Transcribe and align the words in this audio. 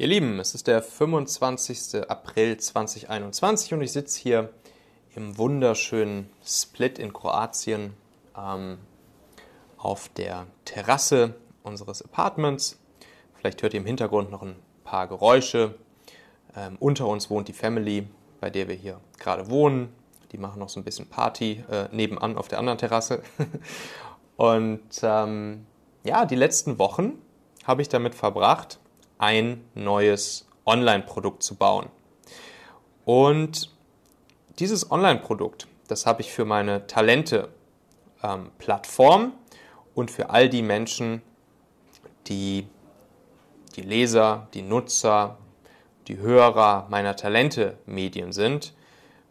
Ihr 0.00 0.06
Lieben, 0.06 0.38
es 0.38 0.54
ist 0.54 0.68
der 0.68 0.80
25. 0.80 2.08
April 2.08 2.56
2021 2.56 3.74
und 3.74 3.82
ich 3.82 3.90
sitze 3.90 4.20
hier 4.20 4.50
im 5.16 5.36
wunderschönen 5.36 6.30
Split 6.46 7.00
in 7.00 7.12
Kroatien 7.12 7.94
ähm, 8.36 8.78
auf 9.76 10.08
der 10.10 10.46
Terrasse 10.64 11.34
unseres 11.64 12.00
Apartments. 12.00 12.78
Vielleicht 13.34 13.60
hört 13.60 13.74
ihr 13.74 13.80
im 13.80 13.86
Hintergrund 13.86 14.30
noch 14.30 14.42
ein 14.42 14.54
paar 14.84 15.08
Geräusche. 15.08 15.74
Ähm, 16.54 16.76
unter 16.78 17.08
uns 17.08 17.28
wohnt 17.28 17.48
die 17.48 17.52
Family, 17.52 18.06
bei 18.40 18.50
der 18.50 18.68
wir 18.68 18.76
hier 18.76 19.00
gerade 19.18 19.50
wohnen. 19.50 19.92
Die 20.30 20.38
machen 20.38 20.60
noch 20.60 20.68
so 20.68 20.78
ein 20.78 20.84
bisschen 20.84 21.08
Party 21.08 21.64
äh, 21.68 21.88
nebenan 21.90 22.38
auf 22.38 22.46
der 22.46 22.60
anderen 22.60 22.78
Terrasse. 22.78 23.20
und 24.36 24.90
ähm, 25.02 25.66
ja, 26.04 26.24
die 26.24 26.36
letzten 26.36 26.78
Wochen 26.78 27.20
habe 27.64 27.82
ich 27.82 27.88
damit 27.88 28.14
verbracht, 28.14 28.78
ein 29.18 29.64
neues 29.74 30.46
Online-Produkt 30.64 31.42
zu 31.42 31.56
bauen. 31.56 31.88
Und 33.04 33.74
dieses 34.58 34.90
Online-Produkt, 34.90 35.68
das 35.88 36.06
habe 36.06 36.22
ich 36.22 36.32
für 36.32 36.44
meine 36.44 36.86
Talente-Plattform 36.86 39.22
ähm, 39.22 39.32
und 39.94 40.10
für 40.10 40.30
all 40.30 40.48
die 40.48 40.62
Menschen, 40.62 41.22
die 42.26 42.66
die 43.78 43.82
Leser, 43.82 44.48
die 44.54 44.62
Nutzer, 44.62 45.38
die 46.08 46.18
Hörer 46.18 46.86
meiner 46.90 47.14
Talente-Medien 47.14 48.32
sind, 48.32 48.74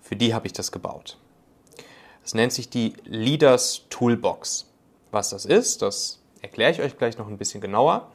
für 0.01 0.15
die 0.15 0.33
habe 0.33 0.47
ich 0.47 0.53
das 0.53 0.71
gebaut. 0.71 1.17
Es 2.23 2.33
nennt 2.33 2.53
sich 2.53 2.69
die 2.69 2.93
Leaders 3.03 3.83
Toolbox. 3.89 4.65
Was 5.11 5.31
das 5.31 5.45
ist, 5.45 5.81
das 5.81 6.21
erkläre 6.41 6.71
ich 6.71 6.81
euch 6.81 6.97
gleich 6.97 7.17
noch 7.17 7.27
ein 7.27 7.37
bisschen 7.37 7.61
genauer. 7.61 8.09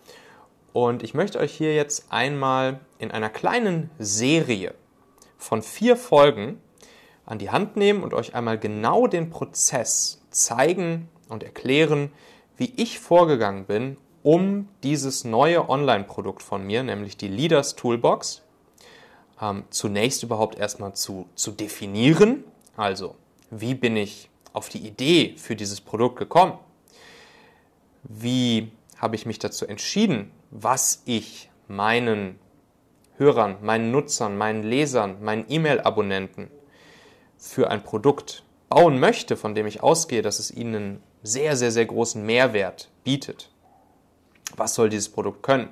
Und 0.73 1.03
ich 1.03 1.13
möchte 1.15 1.39
euch 1.39 1.53
hier 1.53 1.75
jetzt 1.75 2.07
einmal 2.11 2.81
in 2.99 3.11
einer 3.11 3.29
kleinen 3.29 3.91
Serie 3.99 4.75
von 5.37 5.63
vier 5.63 5.97
Folgen 5.97 6.61
an 7.27 7.39
die 7.39 7.51
Hand 7.51 7.77
nehmen 7.77 8.03
und 8.03 8.15
euch 8.15 8.35
einmal 8.35 8.59
genau 8.59 9.07
den 9.07 9.31
Prozess 9.31 10.23
zeigen 10.31 11.09
und 11.29 11.43
erklären, 11.43 12.11
wie 12.57 12.73
ich 12.77 12.99
vorgegangen 12.99 13.67
bin, 13.67 13.97
um 14.23 14.69
dieses 14.83 15.25
neue 15.25 15.69
Online-Produkt 15.69 16.43
von 16.43 16.65
mir, 16.65 16.83
nämlich 16.83 17.17
die 17.17 17.29
Leaders 17.29 17.75
Toolbox, 17.75 18.43
ähm, 19.41 19.65
zunächst 19.71 20.23
überhaupt 20.23 20.59
erstmal 20.59 20.95
zu, 20.95 21.29
zu 21.35 21.51
definieren. 21.51 22.45
Also, 22.77 23.17
wie 23.51 23.75
bin 23.75 23.97
ich 23.97 24.31
auf 24.53 24.69
die 24.69 24.87
Idee 24.87 25.35
für 25.37 25.57
dieses 25.57 25.81
Produkt 25.81 26.19
gekommen? 26.19 26.59
Wie 28.05 28.71
habe 28.97 29.17
ich 29.17 29.27
mich 29.27 29.39
dazu 29.39 29.67
entschieden, 29.67 30.31
was 30.53 31.03
ich 31.07 31.51
meinen 31.67 32.39
Hörern, 33.17 33.57
meinen 33.63 33.91
Nutzern, 33.91 34.37
meinen 34.37 34.63
Lesern, 34.63 35.23
meinen 35.25 35.47
E-Mail-Abonnenten 35.49 36.51
für 37.39 37.71
ein 37.71 37.83
Produkt 37.83 38.45
bauen 38.69 39.01
möchte, 39.01 39.37
von 39.37 39.55
dem 39.55 39.67
ich 39.67 39.83
ausgehe, 39.83 40.23
dass 40.23 40.39
es 40.39 40.51
ihnen 40.51 41.03
sehr, 41.23 41.57
sehr, 41.57 41.73
sehr 41.73 41.87
großen 41.87 42.25
Mehrwert 42.25 42.91
bietet. 43.03 43.51
Was 44.55 44.75
soll 44.75 44.91
dieses 44.91 45.09
Produkt 45.09 45.43
können? 45.43 45.71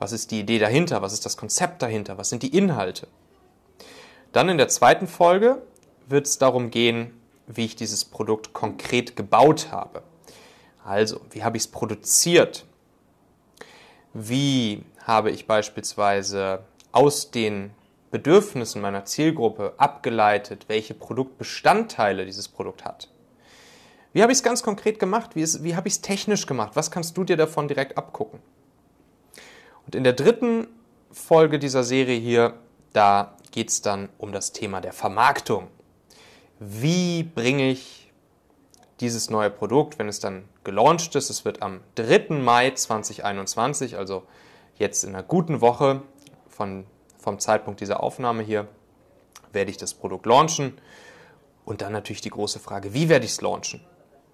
Was 0.00 0.12
ist 0.12 0.32
die 0.32 0.40
Idee 0.40 0.58
dahinter? 0.58 1.00
Was 1.00 1.12
ist 1.12 1.24
das 1.24 1.36
Konzept 1.36 1.82
dahinter? 1.82 2.18
Was 2.18 2.28
sind 2.28 2.42
die 2.42 2.56
Inhalte? 2.56 3.06
Dann 4.32 4.48
in 4.48 4.58
der 4.58 4.68
zweiten 4.68 5.06
Folge 5.06 5.62
wird 6.08 6.26
es 6.26 6.38
darum 6.38 6.70
gehen, 6.70 7.12
wie 7.46 7.64
ich 7.64 7.76
dieses 7.76 8.04
Produkt 8.04 8.52
konkret 8.52 9.14
gebaut 9.14 9.68
habe. 9.70 10.02
Also, 10.84 11.20
wie 11.30 11.44
habe 11.44 11.56
ich 11.56 11.64
es 11.64 11.70
produziert? 11.70 12.67
Wie 14.14 14.84
habe 15.04 15.30
ich 15.30 15.46
beispielsweise 15.46 16.64
aus 16.92 17.30
den 17.30 17.70
Bedürfnissen 18.10 18.80
meiner 18.80 19.04
Zielgruppe 19.04 19.74
abgeleitet, 19.76 20.64
welche 20.68 20.94
Produktbestandteile 20.94 22.24
dieses 22.24 22.48
Produkt 22.48 22.84
hat? 22.84 23.08
Wie 24.12 24.22
habe 24.22 24.32
ich 24.32 24.38
es 24.38 24.42
ganz 24.42 24.62
konkret 24.62 24.98
gemacht? 24.98 25.36
Wie, 25.36 25.42
ist, 25.42 25.62
wie 25.62 25.76
habe 25.76 25.88
ich 25.88 25.94
es 25.94 26.00
technisch 26.00 26.46
gemacht? 26.46 26.72
Was 26.74 26.90
kannst 26.90 27.16
du 27.16 27.24
dir 27.24 27.36
davon 27.36 27.68
direkt 27.68 27.98
abgucken? 27.98 28.40
Und 29.86 29.94
in 29.94 30.04
der 30.04 30.14
dritten 30.14 30.68
Folge 31.12 31.58
dieser 31.58 31.84
Serie 31.84 32.18
hier, 32.18 32.54
da 32.92 33.36
geht 33.50 33.68
es 33.68 33.82
dann 33.82 34.08
um 34.18 34.32
das 34.32 34.52
Thema 34.52 34.80
der 34.80 34.92
Vermarktung. 34.92 35.68
Wie 36.58 37.22
bringe 37.22 37.70
ich 37.70 38.07
dieses 39.00 39.30
neue 39.30 39.50
Produkt, 39.50 39.98
wenn 39.98 40.08
es 40.08 40.20
dann 40.20 40.48
gelauncht 40.64 41.14
ist. 41.14 41.30
Es 41.30 41.44
wird 41.44 41.62
am 41.62 41.80
3. 41.94 42.34
Mai 42.34 42.70
2021, 42.70 43.96
also 43.96 44.24
jetzt 44.76 45.04
in 45.04 45.10
einer 45.10 45.22
guten 45.22 45.60
Woche 45.60 46.02
von, 46.48 46.86
vom 47.18 47.38
Zeitpunkt 47.38 47.80
dieser 47.80 48.02
Aufnahme 48.02 48.42
hier, 48.42 48.66
werde 49.52 49.70
ich 49.70 49.76
das 49.76 49.94
Produkt 49.94 50.26
launchen. 50.26 50.78
Und 51.64 51.82
dann 51.82 51.92
natürlich 51.92 52.22
die 52.22 52.30
große 52.30 52.58
Frage, 52.58 52.94
wie 52.94 53.08
werde 53.08 53.26
ich 53.26 53.32
es 53.32 53.40
launchen? 53.40 53.80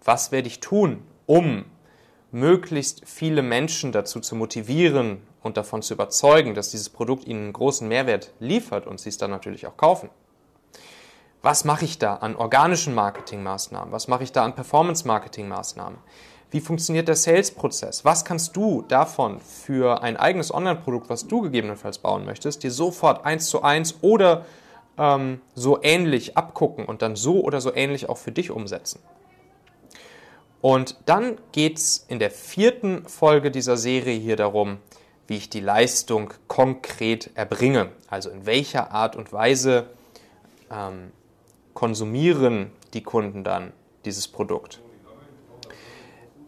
Was 0.04 0.30
werde 0.32 0.48
ich 0.48 0.60
tun, 0.60 1.02
um 1.26 1.64
möglichst 2.31 3.02
viele 3.06 3.42
Menschen 3.42 3.92
dazu 3.92 4.20
zu 4.20 4.34
motivieren 4.36 5.22
und 5.42 5.56
davon 5.56 5.82
zu 5.82 5.94
überzeugen, 5.94 6.54
dass 6.54 6.70
dieses 6.70 6.91
Produkt 6.91 7.26
ihnen 7.26 7.44
einen 7.44 7.52
großen 7.52 7.86
Mehrwert 7.88 8.32
liefert 8.38 8.86
und 8.86 9.00
sie 9.00 9.08
es 9.08 9.19
dann 9.19 9.31
natürlich 9.31 9.66
auch 9.66 9.76
kaufen? 9.76 10.10
Was 11.44 11.66
mache 11.66 11.84
ich 11.84 11.99
da 11.99 12.15
an 12.15 12.37
organischen 12.37 12.94
Marketingmaßnahmen? 12.94 13.93
Was 13.93 14.09
mache 14.09 14.25
ich 14.25 14.32
da 14.32 14.47
an 14.47 14.55
Performance-Marketing-Maßnahmen? 14.55 15.99
Wie 16.50 16.60
funktioniert 16.60 17.06
der 17.06 17.16
Sales-Prozess? 17.16 18.03
Was 18.03 18.25
kannst 18.25 18.56
du 18.56 18.81
davon 18.88 19.43
für 19.43 20.03
ein 20.03 20.16
eigenes 20.16 20.55
Online-Produkt, 20.55 21.10
was 21.10 21.28
du 21.28 21.43
gegebenenfalls 21.43 21.99
bauen 21.99 22.25
möchtest, 22.25 22.62
dir 22.62 22.71
sofort 22.71 23.27
eins 23.27 23.49
zu 23.50 23.62
eins 23.62 23.97
oder 24.00 24.47
ähm, 24.97 25.43
so 25.55 25.82
ähnlich 25.82 26.38
abgucken 26.38 26.87
und 26.87 27.03
dann 27.03 27.15
so 27.15 27.43
oder 27.43 27.61
so 27.61 27.75
ähnlich 27.75 28.09
auch 28.09 28.16
für 28.16 28.32
dich 28.32 28.50
umsetzen? 28.50 29.00
Und 30.62 30.97
dann 31.05 31.37
geht 31.53 31.76
es 31.76 32.06
in 32.09 32.21
der 32.21 32.31
vierten 32.31 33.06
Folge 33.06 33.50
dieser 33.50 33.76
Serie 33.76 34.19
hier 34.19 34.37
darum, 34.37 34.78
wie 35.26 35.37
ich 35.37 35.50
die 35.50 35.61
Leistung 35.61 36.32
konkret 36.49 37.32
erbringe. 37.34 37.91
Also 38.09 38.31
in 38.31 38.47
welcher 38.47 38.93
Art 38.93 39.15
und 39.15 39.31
Weise 39.31 39.91
ähm, 40.71 41.12
konsumieren 41.75 42.71
die 42.95 43.03
Kunden 43.03 43.45
dann 43.45 43.73
dieses 44.05 44.29
Produkt? 44.29 44.81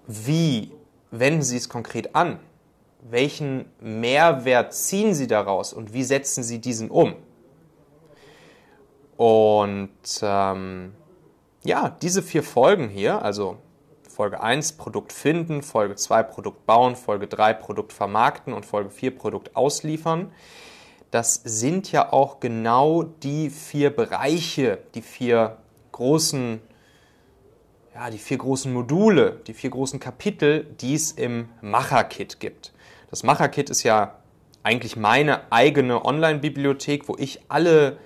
Wie 0.07 0.73
wenden 1.11 1.43
sie 1.43 1.57
es 1.57 1.69
konkret 1.69 2.15
an? 2.15 2.39
Welchen 3.03 3.67
Mehrwert 3.81 4.73
ziehen 4.73 5.15
sie 5.15 5.27
daraus 5.27 5.73
und 5.73 5.93
wie 5.93 6.05
setzen 6.05 6.43
sie 6.43 6.61
diesen 6.61 6.91
um? 6.91 7.15
Und 9.17 9.91
ähm, 10.23 10.93
ja, 11.65 11.97
diese 12.03 12.23
vier 12.23 12.43
Folgen 12.43 12.89
hier, 12.89 13.23
also 13.23 13.59
Folge 14.09 14.41
1 14.41 14.75
Produkt 14.75 15.13
finden, 15.13 15.63
Folge 15.63 15.95
2 15.97 16.23
Produkt 16.23 16.67
bauen, 16.67 16.97
Folge 16.97 17.27
3 17.27 17.55
Produkt 17.55 17.93
vermarkten 17.93 18.53
und 18.53 18.65
Folge 18.65 18.91
4 18.91 19.17
Produkt 19.17 19.57
ausliefern, 19.57 20.33
das 21.17 21.41
sind 21.45 21.93
ja 21.93 22.13
auch 22.13 22.41
genau 22.41 23.03
die 23.03 23.49
vier 23.49 23.89
Bereiche, 23.89 24.81
die 24.95 25.01
vier 25.01 25.57
großen, 25.93 26.61
ja, 27.95 28.11
die 28.11 28.19
vier 28.19 28.37
großen 28.37 28.71
Module, 28.71 29.41
die 29.47 29.55
vier 29.55 29.71
großen 29.71 29.99
Kapitel, 29.99 30.65
die 30.79 30.93
es 30.93 31.13
im 31.13 31.49
Macher-Kit 31.63 32.39
gibt. 32.39 32.75
Das 33.09 33.23
Macher-Kit 33.23 33.71
ist 33.71 33.83
ja 33.83 34.19
eigentlich 34.63 34.97
meine 34.97 35.51
eigene 35.51 36.05
Online-Bibliothek, 36.05 37.09
wo 37.09 37.17
ich 37.19 37.41
alle 37.49 37.97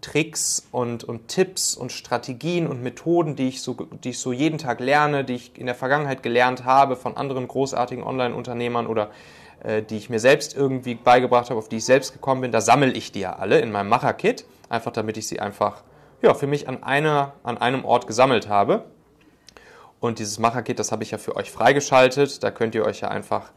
Tricks 0.00 0.66
und, 0.72 1.04
und 1.04 1.28
Tipps 1.28 1.76
und 1.76 1.92
Strategien 1.92 2.66
und 2.66 2.82
Methoden, 2.82 3.36
die 3.36 3.46
ich, 3.46 3.62
so, 3.62 3.74
die 3.74 4.08
ich 4.08 4.18
so 4.18 4.32
jeden 4.32 4.58
Tag 4.58 4.80
lerne, 4.80 5.22
die 5.22 5.34
ich 5.34 5.56
in 5.56 5.66
der 5.66 5.76
Vergangenheit 5.76 6.24
gelernt 6.24 6.64
habe 6.64 6.96
von 6.96 7.16
anderen 7.16 7.46
großartigen 7.46 8.02
Online-Unternehmern 8.02 8.88
oder 8.88 9.12
die 9.66 9.96
ich 9.96 10.10
mir 10.10 10.20
selbst 10.20 10.56
irgendwie 10.56 10.94
beigebracht 10.94 11.50
habe, 11.50 11.58
auf 11.58 11.68
die 11.68 11.76
ich 11.76 11.84
selbst 11.84 12.12
gekommen 12.12 12.42
bin, 12.42 12.52
da 12.52 12.60
sammle 12.60 12.92
ich 12.92 13.12
die 13.12 13.20
ja 13.20 13.36
alle 13.36 13.58
in 13.60 13.72
meinem 13.72 13.88
Macher-Kit, 13.88 14.44
einfach 14.68 14.92
damit 14.92 15.16
ich 15.16 15.26
sie 15.26 15.40
einfach 15.40 15.82
ja, 16.22 16.34
für 16.34 16.46
mich 16.46 16.68
an, 16.68 16.82
einer, 16.82 17.34
an 17.42 17.58
einem 17.58 17.84
Ort 17.84 18.06
gesammelt 18.06 18.48
habe. 18.48 18.84
Und 20.00 20.18
dieses 20.18 20.38
Macher-Kit, 20.38 20.78
das 20.78 20.92
habe 20.92 21.02
ich 21.02 21.10
ja 21.10 21.18
für 21.18 21.36
euch 21.36 21.50
freigeschaltet. 21.50 22.42
Da 22.42 22.50
könnt 22.50 22.74
ihr 22.74 22.84
euch 22.84 23.00
ja 23.00 23.08
einfach 23.08 23.50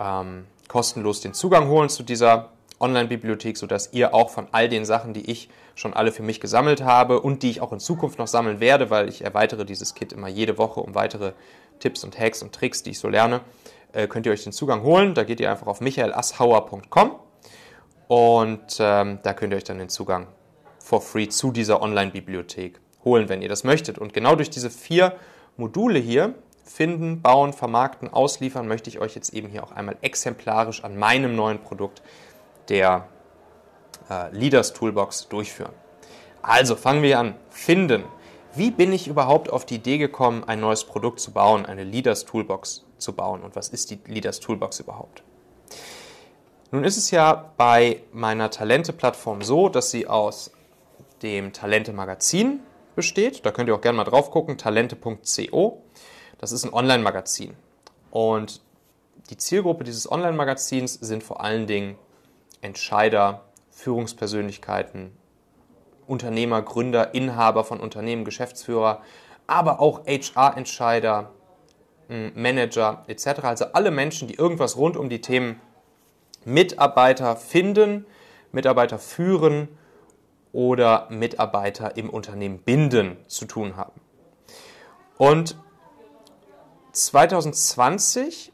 ähm, 0.00 0.46
kostenlos 0.68 1.20
den 1.20 1.34
Zugang 1.34 1.68
holen 1.68 1.88
zu 1.88 2.02
dieser 2.02 2.50
Online-Bibliothek, 2.80 3.56
sodass 3.56 3.92
ihr 3.92 4.14
auch 4.14 4.30
von 4.30 4.48
all 4.52 4.68
den 4.68 4.84
Sachen, 4.84 5.14
die 5.14 5.30
ich 5.30 5.48
schon 5.74 5.94
alle 5.94 6.12
für 6.12 6.22
mich 6.22 6.40
gesammelt 6.40 6.82
habe 6.82 7.20
und 7.20 7.42
die 7.42 7.50
ich 7.50 7.60
auch 7.60 7.72
in 7.72 7.80
Zukunft 7.80 8.18
noch 8.18 8.28
sammeln 8.28 8.60
werde, 8.60 8.90
weil 8.90 9.08
ich 9.08 9.22
erweitere 9.22 9.64
dieses 9.64 9.94
Kit 9.94 10.12
immer 10.12 10.28
jede 10.28 10.58
Woche 10.58 10.80
um 10.80 10.94
weitere 10.94 11.32
Tipps 11.80 12.04
und 12.04 12.18
Hacks 12.18 12.42
und 12.42 12.54
Tricks, 12.54 12.82
die 12.82 12.90
ich 12.90 12.98
so 12.98 13.08
lerne, 13.08 13.36
äh, 13.36 13.40
könnt 14.08 14.26
ihr 14.26 14.32
euch 14.32 14.44
den 14.44 14.52
Zugang 14.52 14.82
holen. 14.82 15.14
Da 15.14 15.24
geht 15.24 15.40
ihr 15.40 15.50
einfach 15.50 15.66
auf 15.66 15.80
michaelassauer.com 15.80 17.18
und 18.08 18.76
ähm, 18.80 19.18
da 19.22 19.32
könnt 19.32 19.52
ihr 19.52 19.56
euch 19.56 19.64
dann 19.64 19.78
den 19.78 19.88
Zugang 19.88 20.26
for 20.78 21.00
free 21.00 21.28
zu 21.28 21.50
dieser 21.50 21.80
Online-Bibliothek 21.80 22.80
holen, 23.04 23.28
wenn 23.28 23.42
ihr 23.42 23.48
das 23.48 23.64
möchtet. 23.64 23.98
Und 23.98 24.12
genau 24.12 24.34
durch 24.36 24.50
diese 24.50 24.70
vier 24.70 25.14
Module 25.56 25.98
hier, 25.98 26.34
finden, 26.64 27.22
bauen, 27.22 27.52
vermarkten, 27.52 28.12
ausliefern, 28.12 28.66
möchte 28.66 28.90
ich 28.90 28.98
euch 28.98 29.14
jetzt 29.14 29.32
eben 29.32 29.48
hier 29.48 29.62
auch 29.64 29.72
einmal 29.72 29.96
exemplarisch 30.02 30.82
an 30.84 30.96
meinem 30.96 31.36
neuen 31.36 31.58
Produkt 31.60 32.02
der 32.68 33.08
äh, 34.10 34.30
Leaders 34.30 34.72
Toolbox 34.72 35.28
durchführen. 35.28 35.72
Also 36.42 36.76
fangen 36.76 37.02
wir 37.02 37.18
an. 37.18 37.34
Finden. 37.50 38.04
Wie 38.56 38.70
bin 38.70 38.92
ich 38.92 39.08
überhaupt 39.08 39.50
auf 39.50 39.66
die 39.66 39.76
Idee 39.76 39.98
gekommen, 39.98 40.44
ein 40.44 40.60
neues 40.60 40.84
Produkt 40.84 41.18
zu 41.18 41.32
bauen, 41.32 41.66
eine 41.66 41.82
Leaders 41.82 42.24
Toolbox 42.24 42.84
zu 42.98 43.12
bauen? 43.12 43.42
Und 43.42 43.56
was 43.56 43.68
ist 43.68 43.90
die 43.90 43.98
Leaders 44.06 44.38
Toolbox 44.38 44.78
überhaupt? 44.78 45.24
Nun 46.70 46.84
ist 46.84 46.96
es 46.96 47.10
ja 47.10 47.52
bei 47.56 48.02
meiner 48.12 48.50
Talente-Plattform 48.50 49.42
so, 49.42 49.68
dass 49.68 49.90
sie 49.90 50.06
aus 50.06 50.52
dem 51.22 51.52
Talente-Magazin 51.52 52.60
besteht. 52.94 53.44
Da 53.44 53.50
könnt 53.50 53.68
ihr 53.68 53.74
auch 53.74 53.80
gerne 53.80 53.96
mal 53.96 54.04
drauf 54.04 54.30
gucken, 54.30 54.56
talente.co. 54.56 55.82
Das 56.38 56.52
ist 56.52 56.64
ein 56.64 56.72
Online-Magazin. 56.72 57.56
Und 58.12 58.60
die 59.30 59.36
Zielgruppe 59.36 59.82
dieses 59.82 60.10
Online-Magazins 60.10 60.94
sind 60.94 61.24
vor 61.24 61.40
allen 61.42 61.66
Dingen 61.66 61.98
Entscheider, 62.60 63.46
Führungspersönlichkeiten, 63.72 65.10
Unternehmer, 66.06 66.62
Gründer, 66.62 67.14
Inhaber 67.14 67.64
von 67.64 67.80
Unternehmen, 67.80 68.24
Geschäftsführer, 68.24 69.02
aber 69.46 69.80
auch 69.80 70.06
HR-Entscheider, 70.06 71.30
Manager 72.08 73.04
etc. 73.06 73.26
Also 73.42 73.64
alle 73.72 73.90
Menschen, 73.90 74.28
die 74.28 74.34
irgendwas 74.34 74.76
rund 74.76 74.96
um 74.96 75.08
die 75.08 75.20
Themen 75.20 75.60
Mitarbeiter 76.44 77.36
finden, 77.36 78.06
Mitarbeiter 78.52 78.98
führen 78.98 79.68
oder 80.52 81.08
Mitarbeiter 81.10 81.96
im 81.96 82.10
Unternehmen 82.10 82.58
binden 82.58 83.16
zu 83.26 83.46
tun 83.46 83.76
haben. 83.76 84.00
Und 85.16 85.56
2020 86.92 88.52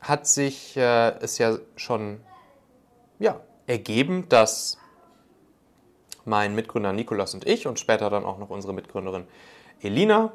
hat 0.00 0.26
sich 0.26 0.76
äh, 0.76 1.10
es 1.20 1.38
ja 1.38 1.58
schon 1.76 2.20
ja, 3.18 3.40
ergeben, 3.66 4.28
dass 4.28 4.78
mein 6.24 6.54
Mitgründer 6.54 6.92
Nikolas 6.92 7.34
und 7.34 7.46
ich 7.46 7.66
und 7.66 7.78
später 7.78 8.10
dann 8.10 8.24
auch 8.24 8.38
noch 8.38 8.50
unsere 8.50 8.72
Mitgründerin 8.72 9.26
Elina 9.80 10.32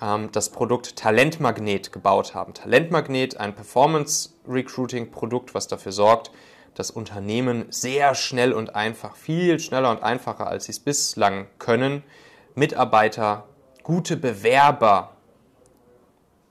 ähm, 0.00 0.30
das 0.32 0.50
Produkt 0.50 0.96
Talentmagnet 0.96 1.92
gebaut 1.92 2.34
haben. 2.34 2.54
Talentmagnet, 2.54 3.38
ein 3.38 3.54
Performance-Recruiting-Produkt, 3.54 5.54
was 5.54 5.68
dafür 5.68 5.92
sorgt, 5.92 6.30
dass 6.74 6.90
Unternehmen 6.90 7.66
sehr 7.70 8.14
schnell 8.14 8.52
und 8.52 8.74
einfach, 8.74 9.16
viel 9.16 9.58
schneller 9.58 9.90
und 9.90 10.02
einfacher, 10.02 10.46
als 10.46 10.66
sie 10.66 10.72
es 10.72 10.80
bislang 10.80 11.46
können, 11.58 12.02
Mitarbeiter, 12.54 13.44
gute 13.82 14.16
Bewerber 14.16 15.12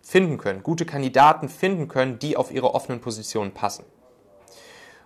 finden 0.02 0.38
können, 0.38 0.64
gute 0.64 0.86
Kandidaten 0.86 1.50
finden 1.50 1.88
können, 1.88 2.20
die 2.20 2.38
auf 2.38 2.52
ihre 2.52 2.74
offenen 2.74 3.02
Positionen 3.02 3.52
passen. 3.52 3.86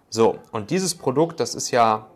So, 0.10 0.40
und 0.52 0.72
dieses 0.72 0.96
Produkt, 0.96 1.40
das 1.40 1.56
ist 1.56 1.72
ja, 1.72 2.08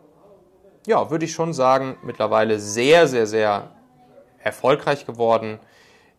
ja, 0.86 1.10
würde 1.10 1.24
ich 1.24 1.32
schon 1.32 1.52
sagen, 1.52 1.96
mittlerweile 2.02 2.58
sehr, 2.58 3.06
sehr, 3.08 3.26
sehr 3.26 3.70
erfolgreich 4.38 5.06
geworden 5.06 5.58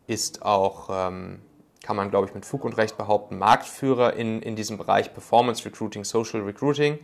ist 0.06 0.42
auch, 0.42 0.88
ähm, 0.90 1.40
kann 1.82 1.96
man 1.96 2.10
glaube 2.10 2.26
ich 2.26 2.34
mit 2.34 2.44
Fug 2.44 2.64
und 2.64 2.76
Recht 2.76 2.96
behaupten, 2.96 3.38
Marktführer 3.38 4.14
in, 4.14 4.42
in 4.42 4.56
diesem 4.56 4.76
Bereich 4.76 5.12
Performance 5.12 5.64
Recruiting, 5.64 6.04
Social 6.04 6.40
Recruiting, 6.42 6.98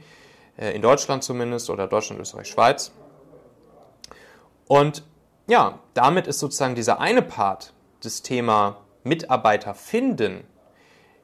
äh, 0.57 0.75
in 0.75 0.83
Deutschland 0.83 1.23
zumindest 1.23 1.71
oder 1.71 1.87
Deutschland, 1.87 2.21
Österreich, 2.21 2.49
Schweiz. 2.49 2.93
Und 4.67 5.05
ja, 5.49 5.81
damit 5.95 6.27
ist 6.27 6.39
sozusagen 6.39 6.75
dieser 6.75 7.01
eine 7.01 7.23
Part 7.23 7.73
des 8.03 8.23
Thema 8.23 8.79
Mitarbeiter 9.05 9.75
finden, 9.75 10.45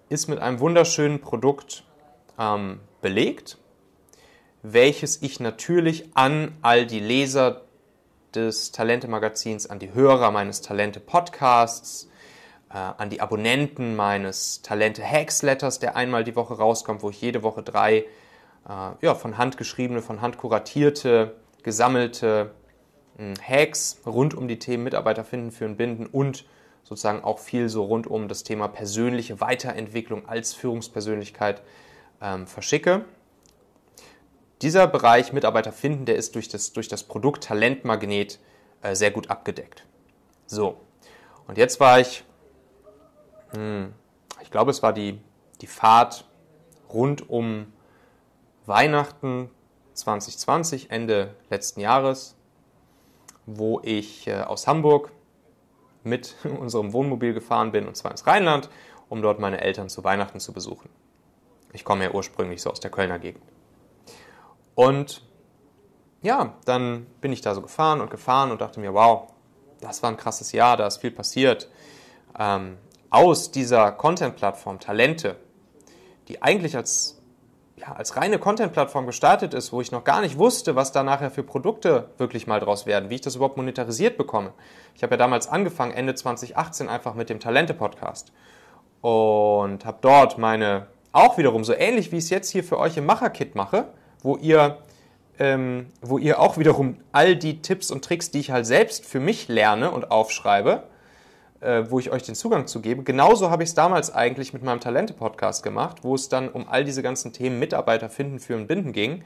ist 0.08 0.28
mit 0.28 0.38
einem 0.38 0.60
wunderschönen 0.60 1.20
Produkt 1.20 1.84
ähm, 2.38 2.80
belegt, 3.00 3.58
welches 4.72 5.22
ich 5.22 5.40
natürlich 5.40 6.10
an 6.14 6.52
all 6.62 6.86
die 6.86 7.00
Leser 7.00 7.62
des 8.34 8.72
Talente-Magazins, 8.72 9.66
an 9.66 9.78
die 9.78 9.94
Hörer 9.94 10.30
meines 10.30 10.60
Talente-Podcasts, 10.60 12.08
äh, 12.70 12.76
an 12.76 13.10
die 13.10 13.20
Abonnenten 13.20 13.96
meines 13.96 14.62
Talente-Hacks-Letters, 14.62 15.78
der 15.78 15.96
einmal 15.96 16.24
die 16.24 16.36
Woche 16.36 16.54
rauskommt, 16.54 17.02
wo 17.02 17.10
ich 17.10 17.20
jede 17.20 17.42
Woche 17.42 17.62
drei 17.62 18.04
äh, 18.68 18.90
ja, 19.00 19.14
von 19.14 19.38
Hand 19.38 19.56
geschriebene, 19.56 20.02
von 20.02 20.20
Hand 20.20 20.36
kuratierte, 20.36 21.36
gesammelte 21.62 22.52
äh, 23.18 23.34
Hacks 23.40 24.00
rund 24.04 24.34
um 24.34 24.48
die 24.48 24.58
Themen 24.58 24.84
Mitarbeiter 24.84 25.24
finden, 25.24 25.50
führen, 25.50 25.76
binden 25.76 26.06
und 26.06 26.44
sozusagen 26.82 27.22
auch 27.24 27.38
viel 27.38 27.68
so 27.68 27.84
rund 27.84 28.06
um 28.06 28.28
das 28.28 28.44
Thema 28.44 28.68
persönliche 28.68 29.40
Weiterentwicklung 29.40 30.28
als 30.28 30.54
Führungspersönlichkeit 30.54 31.62
ähm, 32.20 32.46
verschicke. 32.46 33.04
Dieser 34.62 34.88
Bereich 34.88 35.32
Mitarbeiter 35.32 35.72
finden, 35.72 36.04
der 36.04 36.16
ist 36.16 36.34
durch 36.34 36.48
das, 36.48 36.72
durch 36.72 36.88
das 36.88 37.04
Produkt 37.04 37.44
Talentmagnet 37.44 38.40
äh, 38.82 38.94
sehr 38.94 39.10
gut 39.10 39.30
abgedeckt. 39.30 39.84
So, 40.46 40.80
und 41.46 41.58
jetzt 41.58 41.78
war 41.78 42.00
ich, 42.00 42.24
hm, 43.54 43.92
ich 44.42 44.50
glaube, 44.50 44.70
es 44.70 44.82
war 44.82 44.92
die, 44.92 45.20
die 45.60 45.66
Fahrt 45.66 46.24
rund 46.92 47.28
um 47.30 47.72
Weihnachten 48.66 49.50
2020, 49.94 50.90
Ende 50.90 51.34
letzten 51.50 51.80
Jahres, 51.80 52.36
wo 53.46 53.80
ich 53.82 54.26
äh, 54.26 54.40
aus 54.42 54.66
Hamburg 54.66 55.12
mit 56.02 56.34
unserem 56.44 56.92
Wohnmobil 56.92 57.32
gefahren 57.32 57.70
bin, 57.70 57.86
und 57.86 57.96
zwar 57.96 58.10
ins 58.10 58.26
Rheinland, 58.26 58.70
um 59.08 59.22
dort 59.22 59.38
meine 59.38 59.60
Eltern 59.60 59.88
zu 59.88 60.04
Weihnachten 60.04 60.40
zu 60.40 60.52
besuchen. 60.52 60.90
Ich 61.72 61.84
komme 61.84 62.04
ja 62.04 62.10
ursprünglich 62.10 62.60
so 62.60 62.70
aus 62.70 62.80
der 62.80 62.90
Kölner 62.90 63.18
Gegend. 63.18 63.44
Und 64.78 65.22
ja, 66.22 66.54
dann 66.64 67.08
bin 67.20 67.32
ich 67.32 67.40
da 67.40 67.52
so 67.52 67.62
gefahren 67.62 68.00
und 68.00 68.12
gefahren 68.12 68.52
und 68.52 68.60
dachte 68.60 68.78
mir, 68.78 68.94
wow, 68.94 69.26
das 69.80 70.04
war 70.04 70.10
ein 70.10 70.16
krasses 70.16 70.52
Jahr, 70.52 70.76
da 70.76 70.86
ist 70.86 70.98
viel 70.98 71.10
passiert. 71.10 71.68
Ähm, 72.38 72.76
aus 73.10 73.50
dieser 73.50 73.90
Content-Plattform 73.90 74.78
Talente, 74.78 75.34
die 76.28 76.42
eigentlich 76.42 76.76
als, 76.76 77.20
ja, 77.74 77.90
als 77.90 78.16
reine 78.16 78.38
Content-Plattform 78.38 79.06
gestartet 79.06 79.52
ist, 79.52 79.72
wo 79.72 79.80
ich 79.80 79.90
noch 79.90 80.04
gar 80.04 80.20
nicht 80.20 80.38
wusste, 80.38 80.76
was 80.76 80.92
da 80.92 81.02
nachher 81.02 81.32
für 81.32 81.42
Produkte 81.42 82.10
wirklich 82.16 82.46
mal 82.46 82.60
draus 82.60 82.86
werden, 82.86 83.10
wie 83.10 83.16
ich 83.16 83.20
das 83.20 83.34
überhaupt 83.34 83.56
monetarisiert 83.56 84.16
bekomme. 84.16 84.52
Ich 84.94 85.02
habe 85.02 85.14
ja 85.14 85.16
damals 85.16 85.48
angefangen, 85.48 85.90
Ende 85.90 86.14
2018, 86.14 86.88
einfach 86.88 87.14
mit 87.14 87.30
dem 87.30 87.40
Talente-Podcast 87.40 88.30
und 89.00 89.84
habe 89.84 89.98
dort 90.02 90.38
meine, 90.38 90.86
auch 91.10 91.36
wiederum 91.36 91.64
so 91.64 91.74
ähnlich 91.74 92.12
wie 92.12 92.18
ich 92.18 92.24
es 92.24 92.30
jetzt 92.30 92.50
hier 92.50 92.62
für 92.62 92.78
euch 92.78 92.96
im 92.96 93.06
Macher-Kit 93.06 93.56
mache, 93.56 93.88
wo 94.22 94.36
ihr, 94.36 94.78
ähm, 95.38 95.86
wo 96.00 96.18
ihr 96.18 96.40
auch 96.40 96.58
wiederum 96.58 96.96
all 97.12 97.36
die 97.36 97.62
Tipps 97.62 97.90
und 97.90 98.04
Tricks, 98.04 98.30
die 98.30 98.40
ich 98.40 98.50
halt 98.50 98.66
selbst 98.66 99.04
für 99.04 99.20
mich 99.20 99.48
lerne 99.48 99.90
und 99.90 100.10
aufschreibe, 100.10 100.84
äh, 101.60 101.84
wo 101.88 101.98
ich 101.98 102.10
euch 102.10 102.22
den 102.22 102.34
Zugang 102.34 102.66
zu 102.66 102.80
gebe. 102.80 103.02
Genauso 103.02 103.50
habe 103.50 103.62
ich 103.62 103.70
es 103.70 103.74
damals 103.74 104.14
eigentlich 104.14 104.52
mit 104.52 104.62
meinem 104.62 104.80
Talente-Podcast 104.80 105.62
gemacht, 105.62 105.98
wo 106.02 106.14
es 106.14 106.28
dann 106.28 106.48
um 106.48 106.68
all 106.68 106.84
diese 106.84 107.02
ganzen 107.02 107.32
Themen 107.32 107.58
Mitarbeiter 107.58 108.08
finden, 108.08 108.38
führen, 108.38 108.66
binden 108.66 108.92
ging. 108.92 109.24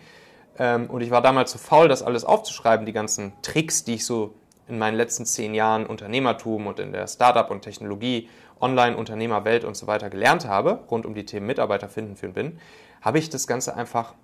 Ähm, 0.58 0.88
und 0.88 1.00
ich 1.00 1.10
war 1.10 1.22
damals 1.22 1.52
zu 1.52 1.58
so 1.58 1.64
faul, 1.64 1.88
das 1.88 2.02
alles 2.02 2.24
aufzuschreiben, 2.24 2.86
die 2.86 2.92
ganzen 2.92 3.32
Tricks, 3.42 3.84
die 3.84 3.94
ich 3.94 4.06
so 4.06 4.34
in 4.68 4.78
meinen 4.78 4.96
letzten 4.96 5.26
zehn 5.26 5.54
Jahren 5.54 5.86
Unternehmertum 5.86 6.66
und 6.66 6.78
in 6.78 6.92
der 6.92 7.06
Startup- 7.06 7.50
und 7.50 7.62
Technologie, 7.62 8.28
Online-Unternehmerwelt 8.60 9.64
und 9.64 9.76
so 9.76 9.86
weiter 9.86 10.08
gelernt 10.08 10.46
habe, 10.46 10.80
rund 10.90 11.04
um 11.04 11.14
die 11.14 11.26
Themen 11.26 11.46
Mitarbeiter 11.46 11.88
finden, 11.88 12.16
führen, 12.16 12.32
binden, 12.32 12.60
habe 13.00 13.18
ich 13.18 13.28
das 13.28 13.46
Ganze 13.46 13.76
einfach 13.76 14.14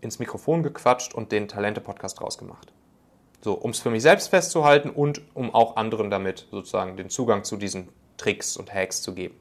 ins 0.00 0.18
Mikrofon 0.18 0.62
gequatscht 0.62 1.14
und 1.14 1.32
den 1.32 1.48
Talente-Podcast 1.48 2.20
rausgemacht. 2.20 2.72
So, 3.40 3.54
um 3.54 3.70
es 3.70 3.78
für 3.78 3.90
mich 3.90 4.02
selbst 4.02 4.28
festzuhalten 4.28 4.90
und 4.90 5.22
um 5.34 5.54
auch 5.54 5.76
anderen 5.76 6.10
damit 6.10 6.46
sozusagen 6.50 6.96
den 6.96 7.08
Zugang 7.08 7.44
zu 7.44 7.56
diesen 7.56 7.88
Tricks 8.16 8.56
und 8.56 8.72
Hacks 8.74 9.00
zu 9.02 9.14
geben. 9.14 9.38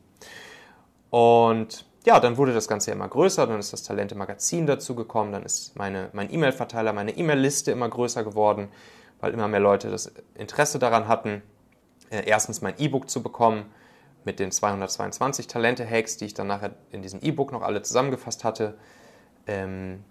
Und 1.09 1.85
ja, 2.05 2.19
dann 2.19 2.37
wurde 2.37 2.53
das 2.53 2.67
Ganze 2.67 2.91
immer 2.91 3.07
größer, 3.07 3.47
dann 3.47 3.59
ist 3.59 3.73
das 3.73 3.83
Talente-Magazin 3.83 4.65
dazu 4.65 4.95
gekommen, 4.95 5.31
dann 5.31 5.43
ist 5.43 5.75
meine, 5.75 6.09
mein 6.13 6.31
E-Mail-Verteiler, 6.33 6.93
meine 6.93 7.17
E-Mail-Liste 7.17 7.71
immer 7.71 7.89
größer 7.89 8.23
geworden, 8.23 8.69
weil 9.19 9.33
immer 9.33 9.47
mehr 9.47 9.59
Leute 9.59 9.89
das 9.89 10.13
Interesse 10.35 10.79
daran 10.79 11.07
hatten, 11.07 11.41
äh, 12.09 12.23
erstens 12.25 12.61
mein 12.61 12.75
E-Book 12.77 13.09
zu 13.09 13.23
bekommen 13.23 13.65
mit 14.23 14.39
den 14.39 14.51
222 14.51 15.47
Talente-Hacks, 15.47 16.17
die 16.17 16.25
ich 16.25 16.33
dann 16.33 16.47
nachher 16.47 16.75
in 16.91 17.01
diesem 17.01 17.19
E-Book 17.21 17.51
noch 17.51 17.61
alle 17.61 17.81
zusammengefasst 17.81 18.43
hatte. 18.43 18.77
Ähm, 19.47 20.03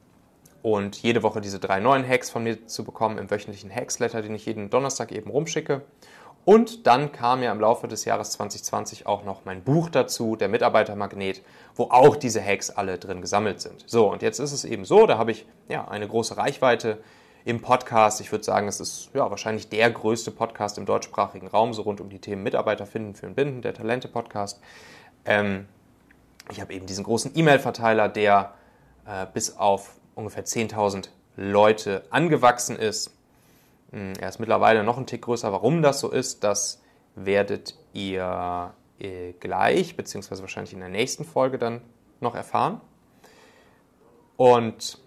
und 0.67 1.01
jede 1.01 1.23
Woche 1.23 1.41
diese 1.41 1.61
drei 1.61 1.79
neuen 1.79 2.05
Hacks 2.05 2.29
von 2.29 2.43
mir 2.43 2.67
zu 2.67 2.83
bekommen 2.83 3.19
im 3.19 3.31
wöchentlichen 3.31 3.73
Hacksletter, 3.73 4.21
den 4.21 4.35
ich 4.35 4.47
jeden 4.47 4.69
Donnerstag 4.69 5.13
eben 5.13 5.31
rumschicke. 5.31 5.83
Und 6.45 6.89
dann 6.89 7.13
kam 7.13 7.41
ja 7.41 7.53
im 7.53 7.61
Laufe 7.61 7.87
des 7.87 8.05
Jahres 8.05 8.33
2020 8.33 9.07
auch 9.07 9.23
noch 9.23 9.45
mein 9.45 9.63
Buch 9.63 9.91
dazu, 9.91 10.35
der 10.35 10.49
Mitarbeitermagnet, 10.49 11.43
wo 11.77 11.85
auch 11.85 12.17
diese 12.17 12.45
Hacks 12.45 12.71
alle 12.71 12.99
drin 12.99 13.21
gesammelt 13.21 13.61
sind. 13.61 13.85
So, 13.87 14.11
und 14.11 14.23
jetzt 14.23 14.41
ist 14.41 14.51
es 14.51 14.65
eben 14.65 14.85
so, 14.85 15.07
da 15.07 15.19
habe 15.19 15.31
ich 15.31 15.47
ja 15.69 15.87
eine 15.87 16.09
große 16.09 16.37
Reichweite 16.37 16.99
im 17.45 17.63
Podcast. 17.63 18.21
Ich 18.21 18.33
würde 18.33 18.43
sagen, 18.43 18.67
es 18.67 18.81
ist 18.81 19.11
ja 19.15 19.31
wahrscheinlich 19.31 19.69
der 19.69 19.89
größte 19.89 20.33
Podcast 20.33 20.79
im 20.79 20.85
deutschsprachigen 20.85 21.47
Raum, 21.47 21.75
so 21.75 21.83
rund 21.83 22.01
um 22.01 22.09
die 22.09 22.19
Themen 22.19 22.43
Mitarbeiter 22.43 22.87
finden, 22.87 23.15
für 23.15 23.29
ein 23.29 23.37
Binden, 23.37 23.63
der 23.63 23.73
Talente-Podcast. 23.73 24.61
Ähm, 25.27 25.69
ich 26.51 26.61
habe 26.61 26.75
eben 26.75 26.87
diesen 26.87 27.05
großen 27.05 27.31
E-Mail-Verteiler, 27.37 28.09
der 28.09 28.55
äh, 29.07 29.27
bis 29.33 29.59
auf 29.59 29.93
ungefähr 30.17 30.45
10.000 30.45 31.11
Leute 31.37 32.03
angewachsen 32.11 32.75
ist. 32.75 33.15
Hm, 33.93 34.15
er 34.19 34.29
ist 34.29 34.41
mittlerweile 34.41 34.83
noch 34.83 34.99
ein 34.99 35.07
Tick 35.07 35.23
größer. 35.23 35.53
Warum 35.53 35.83
das 35.83 36.01
so 36.01 36.11
ist, 36.11 36.43
das 36.43 36.83
werdet 37.15 37.77
ihr 37.93 38.75
äh, 38.99 39.33
gleich, 39.35 39.97
beziehungsweise 39.97 40.43
wahrscheinlich 40.43 40.73
in 40.73 40.81
der 40.81 40.89
nächsten 40.89 41.25
Folge 41.25 41.59
dann 41.59 41.83
noch 42.21 42.35
erfahren. 42.35 42.81
Und 44.37 44.99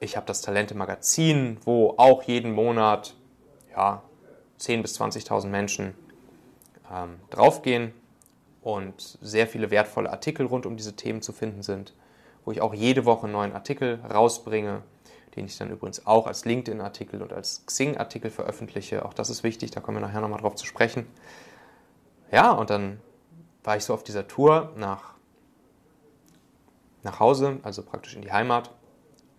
ich 0.00 0.16
habe 0.16 0.26
das 0.26 0.40
Talente-Magazin, 0.40 1.58
wo 1.64 1.94
auch 1.96 2.22
jeden 2.24 2.52
Monat 2.52 3.14
ja, 3.70 4.02
10.000 4.58 4.82
bis 4.82 5.00
20.000 5.00 5.46
Menschen 5.46 5.94
ähm, 6.92 7.20
draufgehen 7.30 7.92
und 8.62 9.18
sehr 9.20 9.46
viele 9.46 9.70
wertvolle 9.70 10.10
Artikel 10.10 10.46
rund 10.46 10.66
um 10.66 10.76
diese 10.76 10.96
Themen 10.96 11.22
zu 11.22 11.32
finden 11.32 11.62
sind, 11.62 11.94
wo 12.44 12.52
ich 12.52 12.60
auch 12.60 12.74
jede 12.74 13.04
Woche 13.04 13.24
einen 13.24 13.32
neuen 13.32 13.52
Artikel 13.52 14.00
rausbringe, 14.08 14.82
den 15.36 15.46
ich 15.46 15.56
dann 15.56 15.70
übrigens 15.70 16.06
auch 16.06 16.26
als 16.26 16.44
LinkedIn-Artikel 16.44 17.22
und 17.22 17.32
als 17.32 17.64
Xing-Artikel 17.66 18.30
veröffentliche. 18.30 19.04
Auch 19.04 19.14
das 19.14 19.30
ist 19.30 19.42
wichtig, 19.42 19.70
da 19.70 19.80
kommen 19.80 19.98
wir 19.98 20.06
nachher 20.06 20.20
nochmal 20.20 20.40
drauf 20.40 20.56
zu 20.56 20.66
sprechen. 20.66 21.06
Ja, 22.30 22.52
und 22.52 22.70
dann 22.70 23.00
war 23.64 23.76
ich 23.76 23.84
so 23.84 23.94
auf 23.94 24.04
dieser 24.04 24.26
Tour 24.26 24.72
nach, 24.76 25.14
nach 27.02 27.20
Hause, 27.20 27.58
also 27.62 27.82
praktisch 27.82 28.16
in 28.16 28.22
die 28.22 28.32
Heimat, 28.32 28.70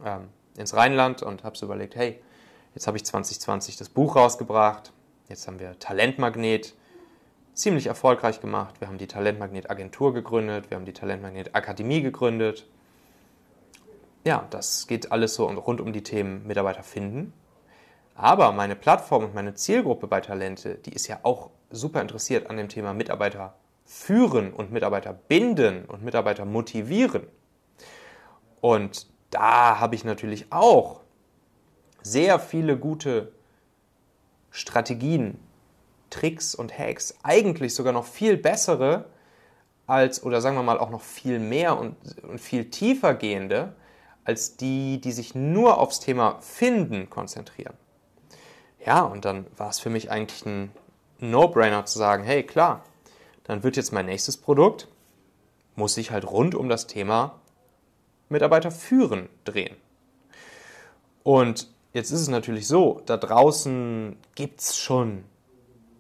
ähm, 0.03 0.29
ins 0.57 0.74
Rheinland 0.74 1.24
und 1.24 1.43
habe 1.43 1.57
so 1.57 1.65
überlegt, 1.65 1.95
hey, 1.95 2.19
jetzt 2.74 2.88
habe 2.88 2.98
ich 2.98 3.05
2020 3.05 3.77
das 3.77 3.89
Buch 3.89 4.15
rausgebracht, 4.15 4.93
jetzt 5.27 5.48
haben 5.48 5.60
wir 5.60 5.77
Talentmagnet, 5.79 6.75
ziemlich 7.53 7.88
erfolgreich 7.88 8.41
gemacht. 8.41 8.79
Wir 8.79 8.88
haben 8.88 8.98
die 8.98 9.07
Talentmagnet 9.07 9.69
Agentur 9.69 10.13
gegründet, 10.13 10.69
wir 10.69 10.77
haben 10.77 10.86
die 10.86 10.93
Talentmagnet 10.93 11.55
Akademie 11.55 12.01
gegründet. 12.01 12.65
Ja, 14.25 14.47
das 14.49 14.87
geht 14.87 15.11
alles 15.11 15.35
so 15.35 15.47
rund 15.47 15.81
um 15.81 15.91
die 15.91 16.03
Themen 16.03 16.47
Mitarbeiter 16.47 16.83
finden. 16.83 17.33
Aber 18.15 18.51
meine 18.51 18.75
Plattform 18.75 19.25
und 19.25 19.33
meine 19.33 19.53
Zielgruppe 19.53 20.07
bei 20.07 20.21
Talente, 20.21 20.75
die 20.75 20.93
ist 20.93 21.07
ja 21.07 21.19
auch 21.23 21.49
super 21.71 22.01
interessiert 22.01 22.49
an 22.49 22.57
dem 22.57 22.69
Thema 22.69 22.93
Mitarbeiter 22.93 23.55
führen 23.85 24.53
und 24.53 24.71
Mitarbeiter 24.71 25.13
binden 25.13 25.85
und 25.85 26.03
Mitarbeiter 26.03 26.45
motivieren. 26.45 27.27
Und 28.61 29.07
da 29.29 29.79
habe 29.79 29.95
ich 29.95 30.05
natürlich 30.05 30.51
auch 30.51 31.01
sehr 32.01 32.39
viele 32.39 32.77
gute 32.77 33.33
Strategien, 34.51 35.39
Tricks 36.09 36.53
und 36.53 36.77
Hacks, 36.77 37.15
eigentlich 37.23 37.73
sogar 37.73 37.91
noch 37.91 38.05
viel 38.05 38.37
bessere 38.37 39.05
als, 39.87 40.23
oder 40.23 40.39
sagen 40.39 40.55
wir 40.55 40.63
mal 40.63 40.79
auch 40.79 40.91
noch 40.91 41.01
viel 41.01 41.39
mehr 41.39 41.77
und, 41.77 41.95
und 42.23 42.39
viel 42.39 42.69
tiefer 42.69 43.15
gehende, 43.15 43.75
als 44.25 44.55
die, 44.57 44.99
die 45.01 45.11
sich 45.11 45.35
nur 45.35 45.77
aufs 45.77 45.99
Thema 45.99 46.39
Finden 46.41 47.09
konzentrieren. 47.09 47.73
Ja, 48.85 49.01
und 49.01 49.25
dann 49.25 49.45
war 49.57 49.69
es 49.69 49.79
für 49.79 49.89
mich 49.89 50.11
eigentlich 50.11 50.45
ein 50.45 50.71
No-Brainer 51.19 51.85
zu 51.85 51.97
sagen, 51.97 52.23
hey 52.23 52.43
klar, 52.43 52.83
dann 53.43 53.63
wird 53.63 53.77
jetzt 53.77 53.91
mein 53.91 54.05
nächstes 54.05 54.37
Produkt, 54.37 54.87
muss 55.75 55.95
sich 55.95 56.11
halt 56.11 56.29
rund 56.29 56.55
um 56.55 56.69
das 56.69 56.87
Thema 56.87 57.39
Mitarbeiter 58.29 58.71
führen 58.71 59.29
drehen. 59.45 59.75
Und 61.23 61.69
jetzt 61.93 62.11
ist 62.11 62.21
es 62.21 62.27
natürlich 62.27 62.67
so, 62.67 63.01
da 63.05 63.17
draußen 63.17 64.17
gibt 64.35 64.61
es 64.61 64.77
schon 64.77 65.23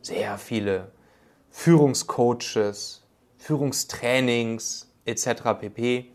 sehr 0.01 0.37
viele 0.37 0.91
Führungscoaches, 1.49 3.03
Führungstrainings 3.37 4.89
etc. 5.05 5.27
pp. 5.59 6.11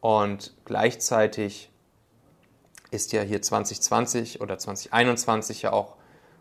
Und 0.00 0.54
gleichzeitig 0.64 1.70
ist 2.90 3.12
ja 3.12 3.22
hier 3.22 3.42
2020 3.42 4.40
oder 4.40 4.58
2021 4.58 5.62
ja 5.62 5.72
auch 5.72 5.96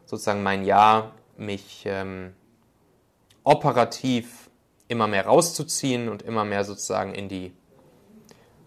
sozusagen 0.05 0.43
mein 0.43 0.63
Jahr, 0.63 1.13
mich 1.35 1.83
ähm, 1.85 2.33
operativ 3.43 4.49
immer 4.87 5.07
mehr 5.07 5.25
rauszuziehen 5.25 6.09
und 6.09 6.21
immer 6.21 6.45
mehr 6.45 6.63
sozusagen 6.63 7.13
in 7.13 7.29
die, 7.29 7.53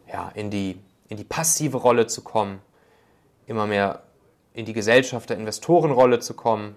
ja, 0.07 0.29
in 0.35 0.51
die, 0.51 0.79
in 1.09 1.17
die 1.17 1.25
passive 1.25 1.79
Rolle 1.79 2.07
zu 2.07 2.23
kommen, 2.23 2.61
immer 3.47 3.67
mehr 3.67 4.03
in 4.53 4.67
die 4.67 4.73
Gesellschaft 4.73 5.31
der 5.31 5.39
Investorenrolle 5.39 6.21
zu 6.21 6.35
kommen. 6.35 6.77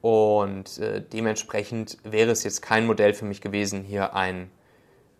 Und 0.00 0.78
äh, 0.78 1.02
dementsprechend 1.02 1.98
wäre 2.02 2.30
es 2.30 2.44
jetzt 2.44 2.62
kein 2.62 2.86
Modell 2.86 3.14
für 3.14 3.24
mich 3.24 3.40
gewesen, 3.40 3.82
hier 3.82 4.14
ein 4.14 4.50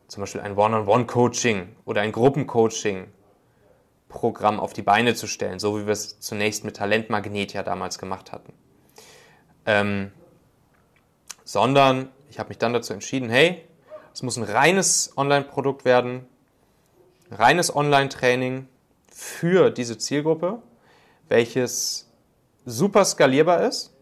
zum 0.09 0.23
Beispiel 0.23 0.41
ein 0.41 0.57
One-on-One-Coaching 0.57 1.77
oder 1.85 2.01
ein 2.03 2.13
Gruppencoaching-Programm 2.13 4.61
auf 4.61 4.73
die 4.73 4.83
Beine 4.83 5.15
zu 5.15 5.27
stellen, 5.27 5.59
so 5.59 5.79
wie 5.79 5.87
wir 5.87 5.93
es 5.93 6.21
zunächst 6.21 6.65
mit 6.65 6.77
Talentmagnet 6.77 7.53
ja 7.53 7.63
damals 7.63 7.99
gemacht 7.99 8.33
hatten. 8.33 8.55
Ähm, 9.67 10.13
sondern 11.45 12.11
ich 12.31 12.39
habe 12.39 12.49
mich 12.49 12.59
dann 12.59 12.73
dazu 12.73 12.93
entschieden, 12.93 13.31
hey, 13.31 13.65
es 14.13 14.23
muss 14.23 14.37
ein 14.37 14.45
reines 14.45 15.13
Online-Produkt 15.17 15.85
werden, 15.85 16.27
reines 17.31 17.75
Online-Training 17.75 18.69
für 19.11 19.71
diese 19.71 19.99
Zielgruppe, 19.99 20.63
welches 21.29 22.11
super 22.65 23.05
skalierbar 23.05 23.63
ist, 23.63 23.93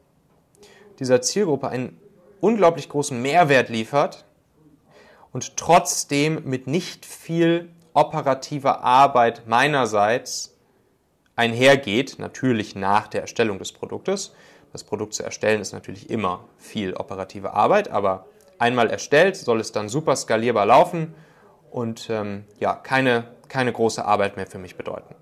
dieser 0.98 1.22
Zielgruppe 1.22 1.68
einen 1.68 1.98
unglaublich 2.40 2.88
großen 2.88 3.20
Mehrwert 3.20 3.68
liefert 3.68 4.24
und 5.32 5.56
trotzdem 5.56 6.44
mit 6.44 6.66
nicht 6.66 7.06
viel 7.06 7.70
operativer 7.94 8.82
Arbeit 8.82 9.46
meinerseits 9.46 10.54
einhergeht, 11.36 12.18
natürlich 12.18 12.74
nach 12.74 13.08
der 13.08 13.22
Erstellung 13.22 13.58
des 13.58 13.72
Produktes, 13.72 14.32
das 14.72 14.84
Produkt 14.84 15.12
zu 15.12 15.22
erstellen 15.22 15.60
ist 15.60 15.72
natürlich 15.72 16.08
immer 16.08 16.44
viel 16.56 16.94
operative 16.94 17.52
Arbeit, 17.52 17.90
aber 17.90 18.26
einmal 18.58 18.88
erstellt 18.88 19.36
soll 19.36 19.60
es 19.60 19.72
dann 19.72 19.88
super 19.88 20.16
skalierbar 20.16 20.64
laufen 20.64 21.14
und 21.70 22.08
ähm, 22.08 22.44
ja, 22.58 22.74
keine, 22.74 23.24
keine 23.48 23.72
große 23.72 24.04
Arbeit 24.04 24.36
mehr 24.36 24.46
für 24.46 24.58
mich 24.58 24.76
bedeuten. 24.76 25.14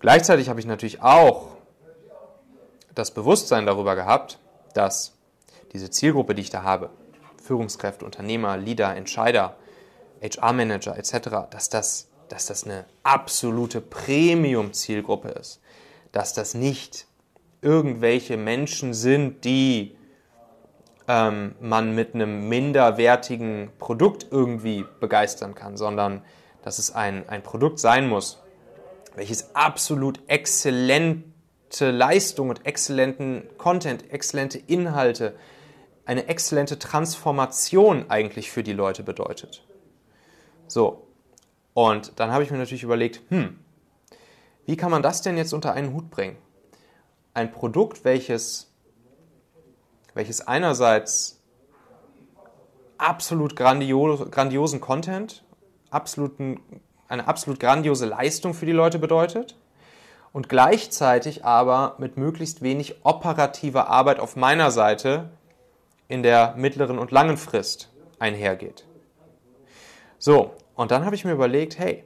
Gleichzeitig 0.00 0.48
habe 0.48 0.58
ich 0.58 0.66
natürlich 0.66 1.02
auch 1.02 1.48
das 2.94 3.12
Bewusstsein 3.12 3.66
darüber 3.66 3.94
gehabt, 3.94 4.38
dass 4.74 5.16
diese 5.72 5.90
Zielgruppe, 5.90 6.34
die 6.34 6.42
ich 6.42 6.50
da 6.50 6.62
habe, 6.64 6.90
Führungskräfte, 7.40 8.04
Unternehmer, 8.04 8.56
Leader, 8.56 8.94
Entscheider, 8.94 9.56
HR-Manager 10.22 10.96
etc., 10.96 11.50
dass 11.50 11.68
das, 11.68 12.08
dass 12.28 12.46
das 12.46 12.64
eine 12.64 12.84
absolute 13.02 13.80
Premium-Zielgruppe 13.80 15.28
ist. 15.30 15.60
Dass 16.12 16.34
das 16.34 16.54
nicht 16.54 17.06
irgendwelche 17.62 18.36
Menschen 18.36 18.94
sind, 18.94 19.44
die 19.44 19.96
ähm, 21.08 21.54
man 21.60 21.94
mit 21.94 22.14
einem 22.14 22.48
minderwertigen 22.48 23.70
Produkt 23.78 24.26
irgendwie 24.30 24.84
begeistern 25.00 25.54
kann, 25.54 25.76
sondern 25.76 26.22
dass 26.62 26.78
es 26.78 26.94
ein, 26.94 27.28
ein 27.28 27.42
Produkt 27.42 27.78
sein 27.78 28.08
muss, 28.08 28.42
welches 29.16 29.54
absolut 29.54 30.20
exzellente 30.28 31.90
Leistung 31.90 32.50
und 32.50 32.66
exzellenten 32.66 33.48
Content, 33.58 34.12
exzellente 34.12 34.58
Inhalte, 34.58 35.34
eine 36.10 36.28
exzellente 36.28 36.78
Transformation 36.78 38.06
eigentlich 38.10 38.50
für 38.50 38.62
die 38.62 38.72
Leute 38.72 39.02
bedeutet. 39.02 39.64
So, 40.66 41.06
und 41.74 42.12
dann 42.16 42.30
habe 42.30 42.44
ich 42.44 42.50
mir 42.50 42.58
natürlich 42.58 42.82
überlegt, 42.82 43.20
hm, 43.28 43.58
wie 44.66 44.76
kann 44.76 44.90
man 44.90 45.02
das 45.02 45.22
denn 45.22 45.36
jetzt 45.36 45.52
unter 45.52 45.72
einen 45.72 45.92
Hut 45.94 46.10
bringen? 46.10 46.36
ein 47.34 47.52
Produkt, 47.52 48.04
welches, 48.04 48.70
welches 50.14 50.46
einerseits 50.46 51.40
absolut 52.98 53.56
grandios, 53.56 54.30
grandiosen 54.30 54.80
Content, 54.80 55.44
absoluten, 55.90 56.60
eine 57.08 57.26
absolut 57.28 57.60
grandiose 57.60 58.06
Leistung 58.06 58.54
für 58.54 58.66
die 58.66 58.72
Leute 58.72 58.98
bedeutet 58.98 59.56
und 60.32 60.48
gleichzeitig 60.48 61.44
aber 61.44 61.94
mit 61.98 62.16
möglichst 62.16 62.62
wenig 62.62 63.04
operativer 63.04 63.88
Arbeit 63.88 64.20
auf 64.20 64.36
meiner 64.36 64.70
Seite 64.70 65.30
in 66.10 66.24
der 66.24 66.54
mittleren 66.56 66.98
und 66.98 67.12
langen 67.12 67.36
Frist 67.36 67.88
einhergeht. 68.18 68.84
So, 70.18 70.54
und 70.74 70.90
dann 70.90 71.04
habe 71.04 71.14
ich 71.14 71.24
mir 71.24 71.32
überlegt, 71.32 71.78
hey, 71.78 72.04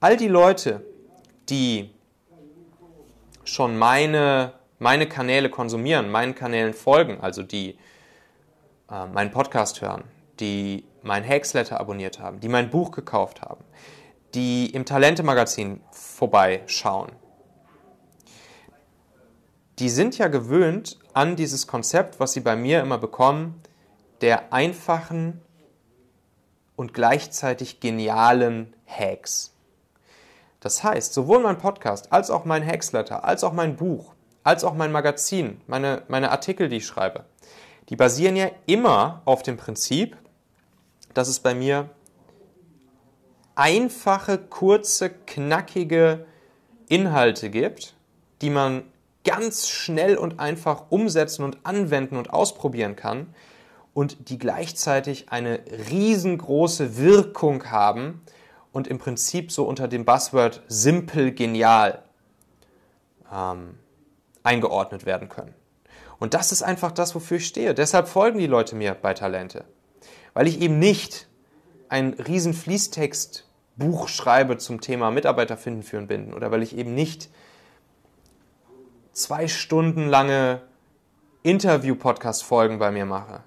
all 0.00 0.16
die 0.16 0.28
Leute, 0.28 0.84
die 1.48 1.94
schon 3.44 3.78
meine, 3.78 4.54
meine 4.80 5.08
Kanäle 5.08 5.48
konsumieren, 5.48 6.10
meinen 6.10 6.34
Kanälen 6.34 6.74
folgen, 6.74 7.20
also 7.20 7.44
die 7.44 7.78
äh, 8.90 9.06
meinen 9.06 9.30
Podcast 9.30 9.80
hören, 9.80 10.02
die 10.40 10.84
mein 11.02 11.26
Hacksletter 11.26 11.78
abonniert 11.78 12.18
haben, 12.18 12.40
die 12.40 12.48
mein 12.48 12.70
Buch 12.70 12.90
gekauft 12.90 13.40
haben, 13.40 13.64
die 14.34 14.66
im 14.74 14.84
Talente-Magazin 14.84 15.80
vorbeischauen, 15.92 17.12
die 19.78 19.90
sind 19.90 20.18
ja 20.18 20.28
gewöhnt 20.28 20.98
an 21.12 21.36
dieses 21.36 21.66
Konzept, 21.66 22.20
was 22.20 22.32
sie 22.32 22.40
bei 22.40 22.56
mir 22.56 22.80
immer 22.80 22.98
bekommen, 22.98 23.60
der 24.20 24.52
einfachen, 24.52 25.40
und 26.76 26.92
gleichzeitig 26.94 27.80
genialen 27.80 28.74
Hacks. 28.86 29.54
Das 30.60 30.84
heißt, 30.84 31.12
sowohl 31.12 31.40
mein 31.40 31.58
Podcast 31.58 32.12
als 32.12 32.30
auch 32.30 32.44
mein 32.44 32.64
Hacksletter, 32.64 33.24
als 33.24 33.44
auch 33.44 33.52
mein 33.52 33.76
Buch, 33.76 34.14
als 34.44 34.62
auch 34.62 34.74
mein 34.74 34.92
Magazin, 34.92 35.60
meine, 35.66 36.02
meine 36.08 36.30
Artikel, 36.30 36.68
die 36.68 36.76
ich 36.76 36.86
schreibe, 36.86 37.24
die 37.88 37.96
basieren 37.96 38.36
ja 38.36 38.50
immer 38.66 39.22
auf 39.24 39.42
dem 39.42 39.56
Prinzip, 39.56 40.16
dass 41.14 41.28
es 41.28 41.40
bei 41.40 41.54
mir 41.54 41.88
einfache, 43.54 44.38
kurze, 44.38 45.10
knackige 45.10 46.26
Inhalte 46.88 47.48
gibt, 47.48 47.94
die 48.42 48.50
man 48.50 48.84
ganz 49.26 49.68
schnell 49.68 50.16
und 50.16 50.38
einfach 50.38 50.84
umsetzen 50.90 51.42
und 51.42 51.58
anwenden 51.64 52.16
und 52.16 52.30
ausprobieren 52.30 52.96
kann 52.96 53.34
und 53.92 54.30
die 54.30 54.38
gleichzeitig 54.38 55.30
eine 55.30 55.60
riesengroße 55.90 56.96
Wirkung 56.96 57.70
haben 57.70 58.22
und 58.72 58.86
im 58.86 58.98
Prinzip 58.98 59.50
so 59.50 59.64
unter 59.64 59.88
dem 59.88 60.04
Buzzword 60.04 60.62
simpel 60.68 61.32
genial 61.32 62.02
ähm, 63.32 63.78
eingeordnet 64.42 65.06
werden 65.06 65.28
können. 65.28 65.54
Und 66.18 66.34
das 66.34 66.52
ist 66.52 66.62
einfach 66.62 66.92
das, 66.92 67.14
wofür 67.14 67.38
ich 67.38 67.46
stehe. 67.46 67.74
Deshalb 67.74 68.08
folgen 68.08 68.38
die 68.38 68.46
Leute 68.46 68.76
mir 68.76 68.94
bei 68.94 69.12
Talente. 69.12 69.64
Weil 70.34 70.46
ich 70.46 70.60
eben 70.60 70.78
nicht 70.78 71.26
ein 71.88 72.14
riesen 72.14 72.54
Fließtextbuch 72.54 74.08
schreibe 74.08 74.56
zum 74.58 74.80
Thema 74.80 75.10
Mitarbeiter 75.10 75.56
finden, 75.56 75.82
führen, 75.82 76.06
binden. 76.06 76.32
Oder 76.32 76.50
weil 76.50 76.62
ich 76.62 76.76
eben 76.76 76.94
nicht 76.94 77.28
zwei 79.16 79.48
Stunden 79.48 80.08
lange 80.08 80.60
Interview-Podcast-Folgen 81.42 82.78
bei 82.78 82.90
mir 82.90 83.06
mache. 83.06 83.40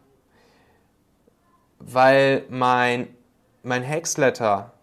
Weil 1.77 2.43
mein, 2.49 3.07
mein 3.61 3.88
Hacksletter 3.88 4.73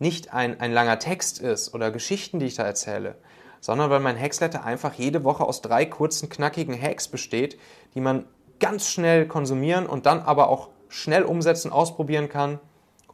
nicht 0.00 0.34
ein, 0.34 0.60
ein 0.60 0.72
langer 0.72 0.98
Text 0.98 1.38
ist 1.38 1.74
oder 1.74 1.92
Geschichten, 1.92 2.40
die 2.40 2.46
ich 2.46 2.56
da 2.56 2.64
erzähle, 2.64 3.14
sondern 3.60 3.88
weil 3.90 4.00
mein 4.00 4.18
Hacksletter 4.18 4.64
einfach 4.64 4.94
jede 4.94 5.22
Woche 5.22 5.44
aus 5.44 5.62
drei 5.62 5.86
kurzen, 5.86 6.28
knackigen 6.28 6.80
Hacks 6.80 7.06
besteht, 7.06 7.56
die 7.94 8.00
man 8.00 8.26
ganz 8.58 8.88
schnell 8.88 9.28
konsumieren 9.28 9.86
und 9.86 10.06
dann 10.06 10.20
aber 10.22 10.48
auch 10.48 10.70
schnell 10.88 11.22
umsetzen, 11.22 11.70
ausprobieren 11.70 12.28
kann 12.28 12.58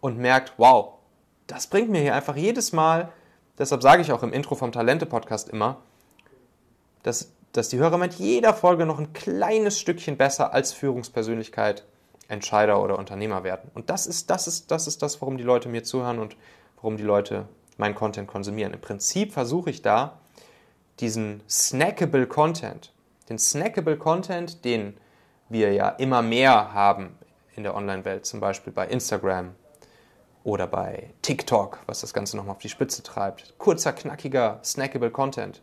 und 0.00 0.16
merkt, 0.16 0.54
wow, 0.56 0.94
das 1.46 1.66
bringt 1.66 1.90
mir 1.90 2.00
hier 2.00 2.14
einfach 2.14 2.36
jedes 2.36 2.72
Mal, 2.72 3.12
deshalb 3.58 3.82
sage 3.82 4.00
ich 4.00 4.12
auch 4.12 4.22
im 4.22 4.32
Intro 4.32 4.54
vom 4.54 4.72
Talente-Podcast 4.72 5.50
immer, 5.50 5.76
dass, 7.02 7.32
dass 7.52 7.68
die 7.68 7.78
Hörer 7.78 7.98
mit 7.98 8.14
jeder 8.14 8.54
Folge 8.54 8.86
noch 8.86 8.98
ein 8.98 9.12
kleines 9.12 9.78
Stückchen 9.78 10.16
besser 10.16 10.52
als 10.52 10.72
Führungspersönlichkeit, 10.72 11.84
Entscheider 12.28 12.82
oder 12.82 12.98
Unternehmer 12.98 13.44
werden. 13.44 13.70
Und 13.74 13.90
das 13.90 14.06
ist, 14.06 14.30
das 14.30 14.46
ist, 14.46 14.70
das 14.70 14.86
ist 14.86 15.02
das, 15.02 15.20
warum 15.20 15.38
die 15.38 15.44
Leute 15.44 15.68
mir 15.68 15.82
zuhören 15.82 16.18
und 16.18 16.36
warum 16.76 16.96
die 16.96 17.02
Leute 17.02 17.48
meinen 17.78 17.94
Content 17.94 18.28
konsumieren. 18.28 18.74
Im 18.74 18.80
Prinzip 18.80 19.32
versuche 19.32 19.70
ich 19.70 19.82
da, 19.82 20.18
diesen 21.00 21.42
snackable 21.48 22.26
Content, 22.26 22.92
den 23.28 23.38
snackable 23.38 23.96
Content, 23.96 24.64
den 24.64 24.96
wir 25.48 25.72
ja 25.72 25.88
immer 25.88 26.22
mehr 26.22 26.74
haben 26.74 27.16
in 27.54 27.62
der 27.62 27.74
Online-Welt, 27.74 28.26
zum 28.26 28.40
Beispiel 28.40 28.72
bei 28.72 28.86
Instagram 28.86 29.54
oder 30.44 30.66
bei 30.66 31.10
TikTok, 31.22 31.78
was 31.86 32.00
das 32.00 32.12
Ganze 32.12 32.36
nochmal 32.36 32.56
auf 32.56 32.60
die 32.60 32.68
Spitze 32.68 33.02
treibt. 33.02 33.54
Kurzer, 33.58 33.92
knackiger, 33.92 34.60
snackable 34.64 35.10
Content. 35.10 35.62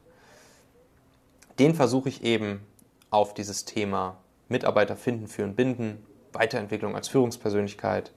Den 1.59 1.73
versuche 1.73 2.09
ich 2.09 2.23
eben 2.23 2.61
auf 3.09 3.33
dieses 3.33 3.65
Thema 3.65 4.17
Mitarbeiter 4.49 4.95
finden, 4.95 5.27
führen, 5.27 5.55
binden, 5.55 6.05
Weiterentwicklung 6.33 6.95
als 6.95 7.07
Führungspersönlichkeit 7.07 8.11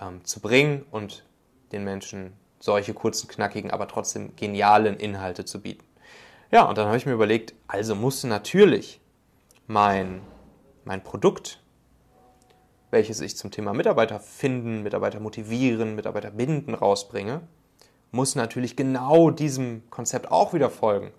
ähm, 0.00 0.24
zu 0.24 0.40
bringen 0.40 0.84
und 0.90 1.24
den 1.72 1.84
Menschen 1.84 2.32
solche 2.58 2.94
kurzen, 2.94 3.28
knackigen, 3.28 3.70
aber 3.70 3.86
trotzdem 3.86 4.34
genialen 4.36 4.96
Inhalte 4.96 5.44
zu 5.44 5.60
bieten. 5.60 5.84
Ja, 6.50 6.64
und 6.64 6.78
dann 6.78 6.86
habe 6.86 6.96
ich 6.96 7.06
mir 7.06 7.12
überlegt, 7.12 7.54
also 7.66 7.94
musste 7.94 8.26
natürlich 8.28 9.00
mein, 9.66 10.22
mein 10.84 11.02
Produkt, 11.02 11.60
welches 12.90 13.20
ich 13.20 13.36
zum 13.36 13.50
Thema 13.50 13.74
Mitarbeiter 13.74 14.20
finden, 14.20 14.82
Mitarbeiter 14.82 15.20
motivieren, 15.20 15.96
Mitarbeiter 15.96 16.30
binden 16.30 16.74
rausbringe, 16.74 17.42
muss 18.12 18.34
natürlich 18.34 18.76
genau 18.76 19.30
diesem 19.30 19.82
Konzept 19.90 20.30
auch 20.30 20.54
wieder 20.54 20.70
folgen, 20.70 21.12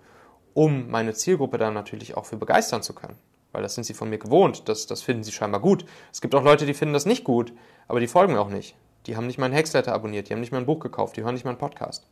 um 0.58 0.90
meine 0.90 1.14
Zielgruppe 1.14 1.60
dann 1.60 1.76
natürlich 1.76 2.18
auch 2.18 2.26
für 2.26 2.36
begeistern 2.36 2.82
zu 2.82 2.96
können. 2.96 3.16
Weil 3.52 3.62
das 3.62 3.76
sind 3.76 3.84
sie 3.84 3.94
von 3.94 4.10
mir 4.10 4.18
gewohnt, 4.18 4.68
das, 4.68 4.88
das 4.88 5.04
finden 5.04 5.24
sie 5.24 5.32
scheinbar 5.32 5.62
gut. 5.62 5.86
Es 6.12 6.20
gibt 6.20 6.34
auch 6.34 6.44
Leute, 6.44 6.66
die 6.66 6.74
finden 6.74 6.96
das 6.96 7.06
nicht 7.06 7.24
gut, 7.24 7.54
aber 7.88 8.00
die 8.00 8.08
folgen 8.08 8.34
mir 8.34 8.40
auch 8.40 8.50
nicht. 8.50 8.76
Die 9.06 9.16
haben 9.16 9.28
nicht 9.28 9.38
meinen 9.38 9.54
Hexletter 9.54 9.94
abonniert, 9.94 10.28
die 10.30 10.34
haben 10.34 10.40
nicht 10.40 10.52
mein 10.52 10.66
Buch 10.66 10.80
gekauft, 10.80 11.16
die 11.16 11.22
hören 11.22 11.36
nicht 11.36 11.46
meinen 11.46 11.60
Podcast. 11.60 12.08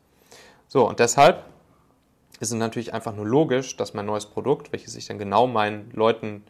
So, 0.68 0.88
und 0.88 1.00
deshalb 1.00 1.44
ist 2.38 2.52
es 2.52 2.54
natürlich 2.54 2.94
einfach 2.94 3.16
nur 3.16 3.26
logisch, 3.26 3.76
dass 3.78 3.94
mein 3.94 4.06
neues 4.06 4.26
Produkt, 4.26 4.70
welches 4.70 4.94
ich 4.94 5.06
dann 5.06 5.18
genau 5.18 5.48
meinen 5.48 5.90
Leuten, 5.90 6.44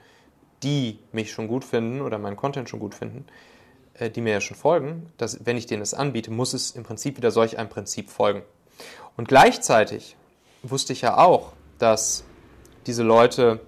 die 0.63 0.99
mich 1.13 1.33
schon 1.33 1.49
gut 1.49 1.65
finden 1.65 2.03
oder 2.03 2.19
meinen 2.19 2.37
Content 2.37 2.69
schon 2.69 2.81
gut 2.81 2.95
finden, 2.95 3.25
äh, 3.95 4.11
die 4.11 4.21
mir 4.21 4.35
ja 4.35 4.43
schon 4.43 4.59
folgen, 4.59 5.11
dass 5.17 5.47
wenn 5.47 5.57
ich 5.57 5.65
denen 5.65 5.81
das 5.81 5.95
anbiete, 5.95 6.31
muss 6.31 6.53
es 6.53 6.73
im 6.73 6.83
Prinzip 6.83 7.17
wieder 7.17 7.31
solch 7.31 7.57
ein 7.57 7.71
Prinzip 7.71 8.11
folgen. 8.11 8.43
Und 9.17 9.29
gleichzeitig 9.29 10.15
wusste 10.63 10.93
ich 10.93 11.01
ja 11.01 11.17
auch, 11.17 11.56
dass 11.79 12.25
diese 12.87 13.03
Leute, 13.03 13.61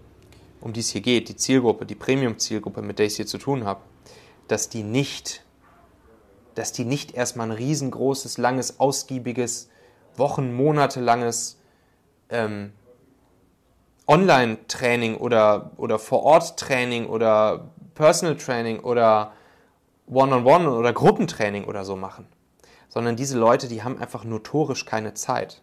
um 0.60 0.72
die 0.72 0.80
es 0.80 0.90
hier 0.90 1.00
geht, 1.00 1.28
die 1.28 1.36
Zielgruppe, 1.36 1.86
die 1.86 1.94
Premium-Zielgruppe, 1.94 2.82
mit 2.82 2.98
der 2.98 3.06
ich 3.06 3.12
es 3.12 3.16
hier 3.16 3.26
zu 3.26 3.38
tun 3.38 3.64
habe, 3.64 3.80
dass 4.48 4.68
die 4.68 4.82
nicht, 4.82 5.44
dass 6.54 6.72
die 6.72 6.84
nicht 6.84 7.14
erstmal 7.14 7.50
ein 7.50 7.56
riesengroßes, 7.56 8.38
langes, 8.38 8.80
ausgiebiges, 8.80 9.68
Wochen, 10.16 10.54
Monate 10.54 11.00
langes 11.00 11.58
ähm, 12.30 12.72
Online-Training 14.06 15.16
oder, 15.16 15.70
oder 15.76 15.98
Vor-Ort-Training 15.98 17.06
oder 17.06 17.70
Personal-Training 17.94 18.80
oder 18.80 19.32
One-on-One 20.06 20.64
-on 20.64 20.66
-One 20.66 20.78
oder 20.78 20.92
Gruppentraining 20.92 21.64
oder 21.64 21.84
so 21.84 21.94
machen. 21.94 22.26
Sondern 22.88 23.16
diese 23.16 23.38
Leute, 23.38 23.68
die 23.68 23.82
haben 23.82 23.98
einfach 23.98 24.24
notorisch 24.24 24.86
keine 24.86 25.12
Zeit. 25.12 25.60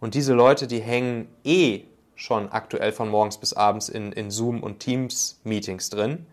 Und 0.00 0.14
diese 0.14 0.34
Leute, 0.34 0.66
die 0.66 0.80
hängen 0.80 1.28
eh 1.44 1.84
schon 2.14 2.50
aktuell 2.50 2.92
von 2.92 3.08
morgens 3.08 3.38
bis 3.38 3.52
abends 3.52 3.88
in, 3.88 4.12
in 4.12 4.30
Zoom- 4.30 4.62
und 4.62 4.80
Teams-Meetings 4.80 5.90
drin. 5.90 6.26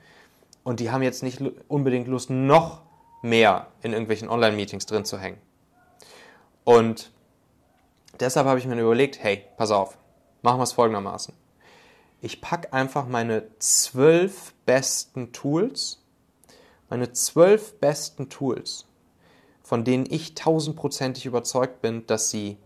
Und 0.63 0.79
die 0.79 0.91
haben 0.91 1.03
jetzt 1.03 1.23
nicht 1.23 1.41
unbedingt 1.67 2.07
Lust, 2.07 2.29
noch 2.29 2.81
mehr 3.21 3.67
in 3.81 3.91
irgendwelchen 3.91 4.29
Online-Meetings 4.29 4.85
drin 4.85 5.05
zu 5.05 5.17
hängen. 5.19 5.37
Und 6.63 7.11
Deshalb 8.19 8.47
habe 8.47 8.59
ich 8.59 8.65
mir 8.65 8.79
überlegt, 8.79 9.21
hey, 9.21 9.43
pass 9.57 9.69
auf, 9.69 9.97
machen 10.41 10.59
wir 10.59 10.63
es 10.63 10.71
folgendermaßen. 10.71 11.35
Ich 12.19 12.41
packe 12.41 12.73
einfach 12.73 13.07
meine 13.07 13.43
zwölf 13.59 14.53
besten 14.65 15.31
Tools, 15.33 16.01
meine 16.89 17.13
zwölf 17.13 17.79
besten 17.79 18.29
Tools, 18.29 18.85
von 19.61 19.83
denen 19.83 20.07
ich 20.09 20.33
tausendprozentig 20.33 21.27
überzeugt 21.27 21.81
bin, 21.81 22.07
dass 22.07 22.31
sie 22.31 22.57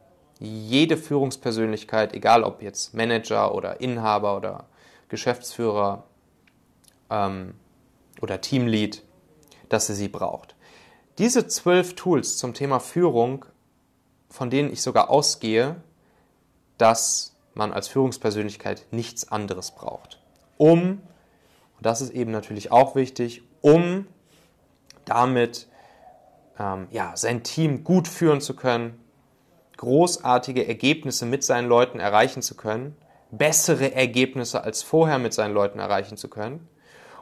jede 0.42 0.98
Führungspersönlichkeit, 0.98 2.14
egal 2.14 2.44
ob 2.44 2.62
jetzt 2.62 2.94
Manager 2.94 3.56
oder 3.56 3.80
Inhaber 3.80 4.36
oder 4.36 4.66
Geschäftsführer 5.08 6.04
ähm, 7.10 7.54
oder 8.22 8.42
Teamlead, 8.42 9.04
dass 9.70 9.88
sie 9.88 9.96
sie 9.96 10.10
braucht. 10.10 10.56
Diese 11.18 11.48
zwölf 11.48 11.96
Tools 11.96 12.38
zum 12.38 12.54
Thema 12.54 12.80
Führung 12.80 13.46
von 14.32 14.50
denen 14.50 14.72
ich 14.72 14.82
sogar 14.82 15.10
ausgehe, 15.10 15.76
dass 16.78 17.36
man 17.54 17.74
als 17.74 17.90
Führungspersönlichkeit 17.90 18.86
nichts 18.92 19.30
anderes 19.30 19.72
braucht. 19.72 20.20
Um, 20.58 21.02
und 21.78 21.86
das 21.86 22.02
ist 22.02 22.12
eben 22.12 22.32
natürlich 22.32 22.72
auch 22.72 22.96
wichtig, 22.96 23.44
um 23.60 24.08
damit 25.06 25.68
ähm, 26.58 26.88
ja, 26.92 27.16
sein 27.16 27.44
Team 27.44 27.84
gut 27.84 28.08
führen 28.08 28.40
zu 28.40 28.56
können, 28.56 29.01
großartige 29.82 30.67
Ergebnisse 30.67 31.26
mit 31.26 31.44
seinen 31.44 31.67
Leuten 31.67 32.00
erreichen 32.00 32.44
zu 32.44 32.56
können, 32.56 32.96
bessere 33.32 33.96
Ergebnisse 33.96 34.63
als 34.63 34.84
vorher 34.84 35.17
mit 35.17 35.34
seinen 35.34 35.56
Leuten 35.56 35.80
erreichen 35.80 36.17
zu 36.17 36.28
können 36.28 36.67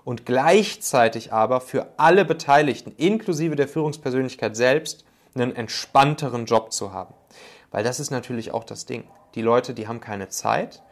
und 0.03 0.25
gleichzeitig 0.25 1.31
aber 1.31 1.61
für 1.61 1.87
alle 1.95 2.25
Beteiligten, 2.25 2.91
inklusive 2.97 3.55
der 3.55 3.69
Führungspersönlichkeit 3.69 4.57
selbst, 4.57 5.05
einen 5.35 5.55
entspannteren 5.55 6.45
Job 6.45 6.73
zu 6.73 6.91
haben. 6.91 7.13
Weil 7.71 7.85
das 7.85 8.01
ist 8.01 8.11
natürlich 8.11 8.51
auch 8.51 8.65
das 8.65 8.85
Ding. 8.85 9.05
Die 9.35 9.41
Leute, 9.41 9.73
die 9.73 9.87
haben 9.87 10.01
keine 10.01 10.27
Zeit, 10.27 10.83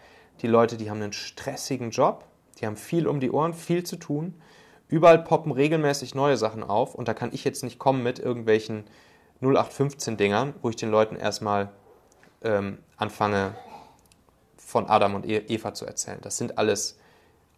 die 0.41 0.47
Leute, 0.47 0.77
die 0.77 0.89
haben 0.89 1.01
einen 1.01 1.11
stressigen 1.11 1.91
Job, 1.91 2.23
die 2.61 2.65
haben 2.65 2.77
viel 2.77 3.07
um 3.07 3.19
die 3.19 3.31
Ohren, 3.31 3.53
viel 3.53 3.83
zu 3.83 3.97
tun. 3.97 4.35
Überall 4.87 5.21
poppen 5.21 5.51
regelmäßig 5.51 6.15
neue 6.15 6.37
Sachen 6.37 6.63
auf 6.63 6.95
und 6.95 7.09
da 7.09 7.13
kann 7.13 7.33
ich 7.33 7.43
jetzt 7.43 7.61
nicht 7.61 7.77
kommen 7.77 8.03
mit 8.03 8.19
irgendwelchen 8.19 8.85
0815-Dingern, 9.41 10.53
wo 10.61 10.69
ich 10.69 10.75
den 10.75 10.89
Leuten 10.89 11.15
erstmal 11.15 11.69
ähm, 12.41 12.79
anfange, 12.97 13.55
von 14.57 14.87
Adam 14.87 15.15
und 15.15 15.25
e-, 15.25 15.37
Eva 15.47 15.73
zu 15.73 15.85
erzählen. 15.85 16.19
Das 16.21 16.37
sind 16.37 16.57
alles 16.57 16.97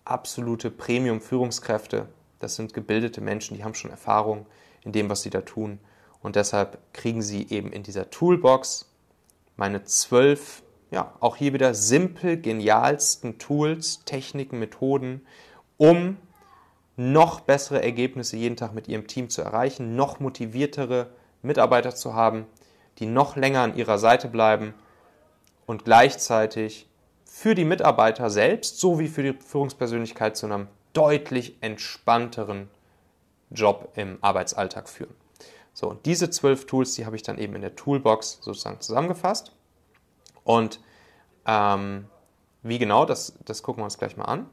absolute 0.05 0.69
Premium-Führungskräfte. 0.69 2.07
Das 2.39 2.55
sind 2.55 2.73
gebildete 2.73 3.19
Menschen, 3.19 3.57
die 3.57 3.63
haben 3.63 3.73
schon 3.73 3.91
Erfahrung 3.91 4.45
in 4.83 4.91
dem, 4.91 5.09
was 5.09 5.23
sie 5.23 5.29
da 5.29 5.41
tun. 5.41 5.79
Und 6.21 6.35
deshalb 6.35 6.77
kriegen 6.93 7.21
sie 7.21 7.47
eben 7.49 7.71
in 7.71 7.83
dieser 7.83 8.09
Toolbox 8.09 8.89
meine 9.55 9.83
zwölf, 9.83 10.63
ja, 10.91 11.13
auch 11.19 11.35
hier 11.35 11.53
wieder 11.53 11.73
simpel 11.73 12.39
genialsten 12.39 13.39
Tools, 13.39 14.03
Techniken, 14.05 14.59
Methoden, 14.59 15.25
um 15.77 16.17
noch 16.95 17.39
bessere 17.39 17.81
Ergebnisse 17.81 18.37
jeden 18.37 18.57
Tag 18.57 18.73
mit 18.73 18.87
ihrem 18.87 19.07
Team 19.07 19.29
zu 19.29 19.41
erreichen, 19.41 19.95
noch 19.95 20.19
motiviertere 20.19 21.09
Mitarbeiter 21.41 21.95
zu 21.95 22.13
haben, 22.13 22.45
die 22.97 23.05
noch 23.05 23.35
länger 23.35 23.61
an 23.61 23.75
ihrer 23.75 23.97
Seite 23.97 24.27
bleiben 24.27 24.73
und 25.65 25.85
gleichzeitig 25.85 26.87
für 27.25 27.55
die 27.55 27.65
Mitarbeiter 27.65 28.29
selbst 28.29 28.79
sowie 28.79 29.07
für 29.07 29.23
die 29.23 29.33
Führungspersönlichkeit 29.33 30.35
zu 30.35 30.47
einem 30.47 30.67
deutlich 30.93 31.57
entspannteren 31.61 32.69
Job 33.51 33.91
im 33.95 34.17
Arbeitsalltag 34.21 34.89
führen. 34.89 35.15
So, 35.73 35.89
und 35.89 36.05
diese 36.05 36.29
zwölf 36.29 36.65
Tools, 36.65 36.95
die 36.95 37.05
habe 37.05 37.15
ich 37.15 37.23
dann 37.23 37.37
eben 37.37 37.55
in 37.55 37.61
der 37.61 37.75
Toolbox 37.75 38.39
sozusagen 38.41 38.81
zusammengefasst. 38.81 39.53
Und 40.43 40.81
ähm, 41.45 42.07
wie 42.63 42.79
genau, 42.79 43.05
das, 43.05 43.33
das 43.45 43.63
gucken 43.63 43.81
wir 43.81 43.85
uns 43.85 43.97
gleich 43.97 44.17
mal 44.17 44.25
an. 44.25 44.49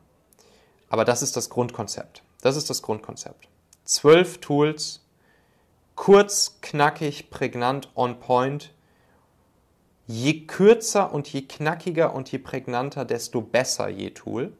Aber 0.88 1.04
das 1.04 1.22
ist 1.22 1.36
das 1.36 1.50
Grundkonzept. 1.50 2.22
Das 2.42 2.56
ist 2.56 2.70
das 2.70 2.82
Grundkonzept. 2.82 3.48
Zwölf 3.84 4.38
Tools, 4.38 5.00
kurz, 5.96 6.58
knackig, 6.60 7.30
prägnant, 7.30 7.90
on 7.94 8.20
point. 8.20 8.72
Je 10.06 10.46
kürzer 10.46 11.12
und 11.12 11.26
je 11.32 11.42
knackiger 11.42 12.14
und 12.14 12.30
je 12.30 12.38
prägnanter, 12.38 13.04
desto 13.04 13.40
besser 13.40 13.88
je 13.88 14.10
Tool, 14.10 14.52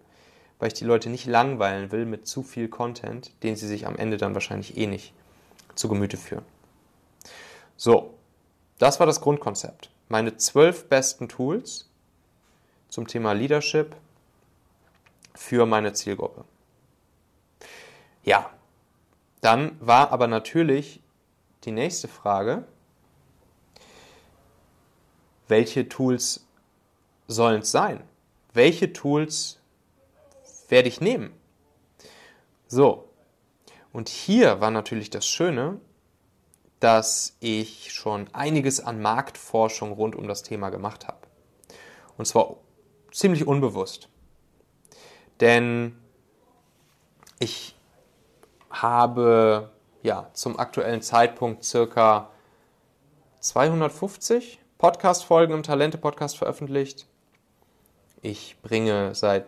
weil 0.59 0.69
ich 0.69 0.75
die 0.75 0.85
Leute 0.85 1.09
nicht 1.09 1.27
langweilen 1.27 1.93
will 1.93 2.05
mit 2.05 2.27
zu 2.27 2.43
viel 2.43 2.69
Content, 2.69 3.31
den 3.45 3.55
sie 3.55 3.69
sich 3.69 3.87
am 3.87 3.97
Ende 3.97 4.17
dann 4.17 4.35
wahrscheinlich 4.35 4.77
eh 4.77 4.89
nicht 4.89 5.13
zu 5.77 5.89
Gemüte 5.89 6.17
führen. 6.17 6.45
So, 7.77 8.15
das 8.79 8.99
war 8.99 9.07
das 9.07 9.21
Grundkonzept. 9.21 9.91
Meine 10.09 10.37
zwölf 10.37 10.89
besten 10.89 11.29
Tools 11.29 11.89
zum 12.89 13.07
Thema 13.07 13.33
Leadership 13.33 13.95
für 15.35 15.67
meine 15.67 15.93
Zielgruppe. 15.93 16.45
Ja, 18.25 18.51
dann 19.43 19.77
war 19.81 20.11
aber 20.11 20.27
natürlich 20.27 21.01
die 21.67 21.73
nächste 21.73 22.09
Frage, 22.09 22.65
welche 25.49 25.89
Tools 25.89 26.47
sollen 27.27 27.63
es 27.63 27.71
sein? 27.71 28.03
Welche 28.53 28.93
Tools 28.93 29.61
werde 30.69 30.89
ich 30.89 31.01
nehmen? 31.01 31.33
So, 32.69 33.09
und 33.93 34.09
hier 34.09 34.61
war 34.61 34.71
natürlich 34.71 35.11
das 35.11 35.27
Schöne, 35.27 35.81
dass 36.81 37.37
ich 37.41 37.93
schon 37.93 38.29
einiges 38.33 38.81
an 38.81 39.01
Marktforschung 39.01 39.93
rund 39.93 40.15
um 40.15 40.29
das 40.29 40.43
Thema 40.43 40.71
gemacht 40.71 41.07
habe. 41.07 41.19
Und 42.17 42.27
zwar 42.27 42.57
ziemlich 43.13 43.47
unbewusst. 43.47 44.09
Denn 45.41 45.97
ich 47.39 47.77
habe 48.71 49.71
ja 50.07 50.31
zum 50.33 50.59
aktuellen 50.59 51.03
Zeitpunkt 51.03 51.65
circa 51.65 52.31
250 53.41 54.61
Podcast-Folgen 54.79 55.53
im 55.53 55.63
Talente-Podcast 55.63 56.39
veröffentlicht. 56.39 57.07
Ich 58.23 58.57
bringe 58.63 59.15
seit 59.15 59.47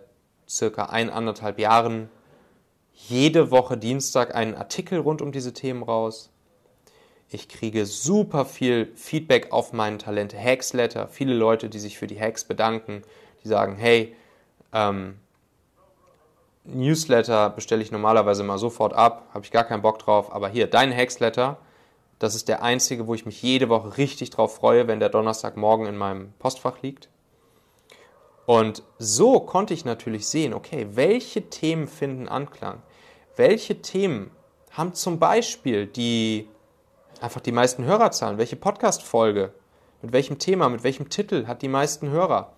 circa 0.49 0.87
eineinhalb 0.87 1.59
Jahren 1.59 2.11
jede 2.92 3.51
Woche 3.51 3.79
Dienstag 3.79 4.35
einen 4.35 4.55
Artikel 4.55 4.99
rund 4.99 5.23
um 5.23 5.33
diese 5.33 5.53
Themen 5.53 5.83
raus. 5.83 6.31
Ich 7.31 7.49
kriege 7.49 7.87
super 7.87 8.44
viel 8.44 8.90
Feedback 8.97 9.53
auf 9.53 9.73
meinen 9.73 9.99
Talente 9.99 10.38
Hacks 10.38 10.73
Letter. 10.73 11.09
Viele 11.09 11.35
Leute, 11.35 11.68
die 11.68 11.79
sich 11.79 11.99
für 11.99 12.07
die 12.07 12.21
Hacks 12.21 12.44
bedanken, 12.44 13.03
die 13.44 13.49
sagen, 13.49 13.77
hey, 13.77 14.16
ähm, 14.73 15.21
Newsletter 16.74 17.50
bestelle 17.50 17.83
ich 17.83 17.90
normalerweise 17.90 18.44
mal 18.44 18.59
sofort 18.59 18.92
ab, 18.92 19.26
habe 19.33 19.44
ich 19.44 19.50
gar 19.50 19.64
keinen 19.64 19.83
Bock 19.83 19.98
drauf. 19.98 20.33
Aber 20.35 20.48
hier, 20.48 20.66
dein 20.66 20.92
Hexletter, 20.92 21.59
das 22.18 22.35
ist 22.35 22.48
der 22.48 22.62
einzige, 22.62 23.07
wo 23.07 23.14
ich 23.14 23.26
mich 23.26 23.42
jede 23.42 23.68
Woche 23.68 23.96
richtig 23.96 24.31
drauf 24.31 24.57
freue, 24.57 24.88
wenn 24.88 25.00
der 25.00 25.09
Donnerstagmorgen 25.09 25.87
in 25.87 25.96
meinem 25.96 26.33
Postfach 26.38 26.83
liegt. 26.83 27.09
Und 28.46 28.83
so 28.98 29.40
konnte 29.40 29.74
ich 29.74 29.85
natürlich 29.85 30.26
sehen, 30.26 30.54
okay, 30.54 30.88
welche 30.92 31.50
Themen 31.50 31.87
finden 31.87 32.28
Anklang? 32.28 32.83
Welche 33.37 33.83
Themen 33.83 34.31
haben 34.70 34.94
zum 34.94 35.18
Beispiel 35.18 35.87
die 35.87 36.48
einfach 37.20 37.40
die 37.40 37.52
meisten 37.52 37.85
Hörerzahlen? 37.85 38.38
Welche 38.38 38.57
Podcast-Folge? 38.57 39.52
Mit 40.02 40.12
welchem 40.12 40.38
Thema, 40.38 40.68
mit 40.68 40.83
welchem 40.83 41.09
Titel 41.09 41.46
hat 41.46 41.62
die 41.62 41.68
meisten 41.68 42.11
Hörer? 42.11 42.52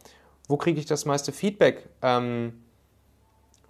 Wo 0.47 0.57
kriege 0.57 0.79
ich 0.79 0.87
das 0.87 1.07
meiste 1.07 1.33
Feedback? 1.33 1.89
Ähm, 2.03 2.63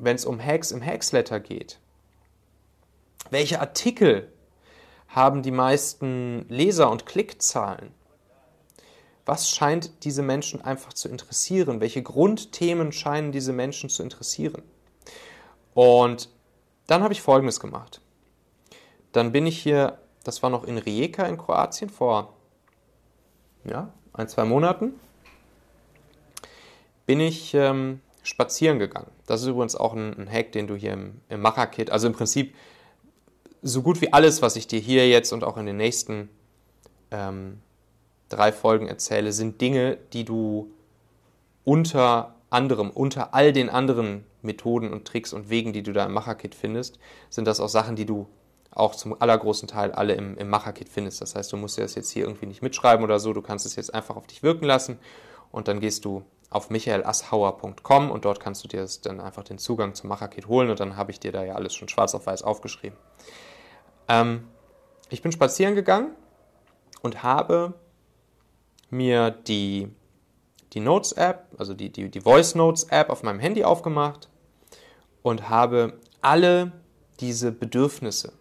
wenn 0.01 0.17
es 0.17 0.25
um 0.25 0.45
Hacks 0.45 0.71
im 0.71 0.85
Hacksletter 0.85 1.41
geht? 1.41 1.79
Welche 3.31 3.61
Artikel 3.61 4.33
haben 5.09 5.43
die 5.43 5.51
meisten 5.51 6.47
Leser- 6.49 6.91
und 6.91 7.07
Klickzahlen? 7.07 7.93
Was 9.27 9.51
scheint 9.51 10.05
diese 10.05 10.23
Menschen 10.23 10.63
einfach 10.63 10.93
zu 10.93 11.09
interessieren? 11.09 11.81
Welche 11.81 12.03
Grundthemen 12.03 12.91
scheinen 12.93 13.31
diese 13.31 13.53
Menschen 13.53 13.91
zu 13.91 14.03
interessieren? 14.03 14.63
Und 15.75 16.31
dann 16.87 17.03
habe 17.03 17.13
ich 17.13 17.23
Folgendes 17.23 17.61
gemacht. 17.61 18.01
Dann 19.13 19.33
bin 19.33 19.47
ich 19.47 19.63
hier, 19.63 19.99
das 20.25 20.43
war 20.43 20.51
noch 20.51 20.65
in 20.65 20.79
Rijeka 20.79 21.25
in 21.27 21.39
Kroatien 21.39 21.91
vor 21.91 22.35
ja, 23.65 23.93
ein, 24.13 24.29
zwei 24.29 24.45
Monaten, 24.45 24.99
bin 27.07 27.21
ich 27.21 27.55
ähm, 27.55 28.01
spazieren 28.23 28.79
gegangen. 28.79 29.11
Das 29.27 29.43
ist 29.43 29.49
übrigens 29.49 29.77
auch 29.77 29.95
ein, 29.95 30.19
ein 30.19 30.31
Hack, 30.31 30.53
den 30.53 30.67
du 30.67 30.75
hier 30.75 30.93
im, 30.93 31.21
im 31.29 31.41
Macher-Kit, 31.41 31.91
also 31.91 32.07
im 32.07 32.13
Prinzip 32.13 32.55
so 33.63 33.83
gut 33.83 34.01
wie 34.01 34.13
alles, 34.13 34.43
was 34.43 34.57
ich 34.57 34.67
dir 34.67 34.81
hier 34.81 35.09
jetzt 35.09 35.33
und 35.33 35.45
auch 35.45 35.57
in 35.57 35.67
den 35.67 35.77
nächsten 35.77 36.29
ähm, 37.11 37.61
drei 38.29 38.53
Folgen 38.53 38.89
erzähle, 38.89 39.33
sind 39.33 39.61
Dinge, 39.61 39.99
die 40.13 40.25
du 40.25 40.71
unter 41.65 42.35
anderem, 42.49 42.91
unter 42.91 43.35
all 43.35 43.53
den 43.53 43.69
anderen 43.69 44.25
Methoden 44.43 44.93
und 44.93 45.07
Tricks 45.07 45.33
und 45.33 45.51
Wegen, 45.51 45.73
die 45.73 45.83
du 45.83 45.93
da 45.93 46.07
im 46.07 46.13
Macher-Kit 46.13 46.55
findest, 46.55 46.99
sind 47.29 47.47
das 47.47 47.61
auch 47.61 47.69
Sachen, 47.69 47.97
die 47.97 48.07
du 48.07 48.27
auch 48.71 48.95
zum 48.95 49.21
allergroßen 49.21 49.69
Teil 49.69 49.93
alle 49.93 50.15
im, 50.15 50.37
im 50.37 50.49
Macher-Kit 50.49 50.89
findest. 50.89 51.21
Das 51.21 51.35
heißt, 51.35 51.53
du 51.53 51.57
musst 51.57 51.77
dir 51.77 51.83
das 51.83 51.95
jetzt 51.95 52.11
hier 52.11 52.25
irgendwie 52.25 52.47
nicht 52.47 52.63
mitschreiben 52.63 53.05
oder 53.05 53.19
so, 53.19 53.33
du 53.33 53.43
kannst 53.43 53.67
es 53.67 53.77
jetzt 53.77 53.93
einfach 53.93 54.17
auf 54.17 54.27
dich 54.27 54.43
wirken 54.43 54.65
lassen 54.65 54.99
und 55.51 55.69
dann 55.69 55.81
gehst 55.81 56.05
du 56.05 56.23
auf 56.51 56.69
michaelasshauer.com 56.69 58.11
und 58.11 58.25
dort 58.25 58.41
kannst 58.41 58.65
du 58.65 58.69
dir 58.69 58.87
dann 59.05 59.21
einfach 59.21 59.45
den 59.45 59.59
Zugang 59.59 59.95
zum 59.95 60.09
Macherkit 60.09 60.49
holen 60.49 60.69
und 60.69 60.81
dann 60.81 60.97
habe 60.97 61.13
ich 61.13 61.21
dir 61.21 61.31
da 61.31 61.45
ja 61.45 61.55
alles 61.55 61.75
schon 61.75 61.89
schwarz 61.89 62.15
auf 62.15 62.27
weiß 62.27 62.43
aufgeschrieben. 62.43 62.99
Ähm, 64.09 64.49
ich 65.09 65.23
bin 65.23 65.31
spazieren 65.31 65.77
gegangen 65.77 66.15
und 67.03 67.23
habe 67.23 67.75
mir 68.91 69.31
die, 69.31 69.89
die 70.73 70.81
Notes-App, 70.81 71.47
also 71.57 71.73
die, 71.73 71.91
die, 71.91 72.11
die 72.11 72.21
Voice 72.21 72.57
Notes-App 72.57 73.11
auf 73.11 73.23
meinem 73.23 73.39
Handy 73.39 73.65
aufgemacht 73.65 74.29
und 75.23 75.49
habe 75.49 75.99
alle 76.21 76.73
diese 77.21 77.53
Bedürfnisse, 77.53 78.33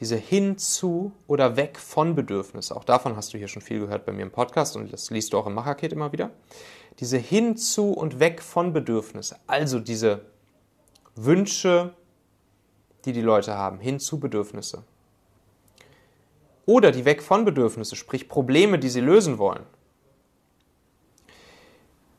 diese 0.00 0.16
hinzu 0.16 1.12
oder 1.26 1.56
weg 1.56 1.78
von 1.78 2.14
Bedürfnisse, 2.14 2.74
auch 2.74 2.84
davon 2.84 3.16
hast 3.16 3.34
du 3.34 3.38
hier 3.38 3.48
schon 3.48 3.62
viel 3.62 3.80
gehört 3.80 4.06
bei 4.06 4.12
mir 4.12 4.22
im 4.22 4.30
Podcast 4.30 4.76
und 4.76 4.92
das 4.92 5.10
liest 5.10 5.32
du 5.32 5.38
auch 5.38 5.46
im 5.46 5.54
Macherkit 5.54 5.92
immer 5.92 6.12
wieder, 6.12 6.30
diese 7.00 7.18
hinzu 7.18 7.92
und 7.92 8.20
weg 8.20 8.42
von 8.42 8.72
Bedürfnisse, 8.72 9.36
also 9.46 9.80
diese 9.80 10.26
Wünsche, 11.16 11.94
die 13.04 13.12
die 13.12 13.20
Leute 13.20 13.54
haben, 13.54 13.78
hinzu 13.80 14.18
Bedürfnisse. 14.18 14.84
Oder 16.66 16.92
die 16.92 17.04
weg 17.04 17.22
von 17.22 17.44
Bedürfnisse, 17.44 17.96
sprich 17.96 18.28
Probleme, 18.28 18.78
die 18.78 18.88
sie 18.88 19.00
lösen 19.00 19.38
wollen. 19.38 19.64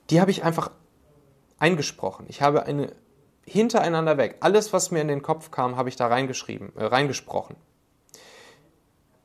Die 0.09 0.21
habe 0.21 0.29
ich 0.29 0.43
einfach 0.43 0.69
eingesprochen. 1.57 2.25
Ich 2.29 2.41
habe 2.41 2.63
eine 2.65 2.93
hintereinander 3.45 4.17
weg. 4.17 4.37
Alles, 4.39 4.73
was 4.73 4.91
mir 4.91 5.01
in 5.01 5.07
den 5.07 5.21
Kopf 5.21 5.51
kam, 5.51 5.77
habe 5.77 5.89
ich 5.89 5.95
da 5.95 6.07
reingeschrieben, 6.07 6.75
äh, 6.75 6.85
reingesprochen. 6.85 7.55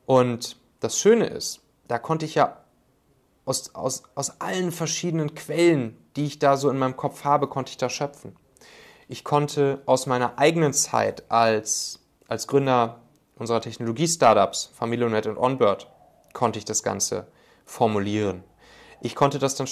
Und 0.07 0.57
das 0.81 0.99
Schöne 0.99 1.27
ist, 1.27 1.61
da 1.89 1.99
konnte 1.99 2.27
ich 2.27 2.35
ja 2.35 2.65
aus, 3.51 3.75
aus, 3.75 4.05
aus 4.15 4.41
allen 4.41 4.71
verschiedenen 4.71 5.35
Quellen, 5.35 5.99
die 6.17 6.25
ich 6.25 6.39
da 6.39 6.57
so 6.57 6.71
in 6.71 6.79
meinem 6.79 6.97
Kopf 6.97 7.25
habe, 7.25 7.49
konnte 7.49 7.71
ich 7.71 7.77
da 7.77 7.91
schöpfen. 7.91 8.37
Ich 9.09 9.25
konnte 9.25 9.83
aus 9.87 10.07
meiner 10.07 10.39
eigenen 10.39 10.73
Zeit 10.73 11.25
als, 11.31 11.99
als 12.29 12.47
Gründer 12.47 13.01
unserer 13.35 13.61
Technologie-Startups, 13.61 14.71
Familionet 14.73 15.27
und 15.27 15.37
Onbird, 15.37 15.89
konnte 16.33 16.61
ich 16.61 16.65
das 16.65 16.85
Ganze 16.85 17.27
formulieren. 17.65 18.45
Ich 19.01 19.17
konnte 19.17 19.41
das 19.41 19.57
dann 19.57 19.69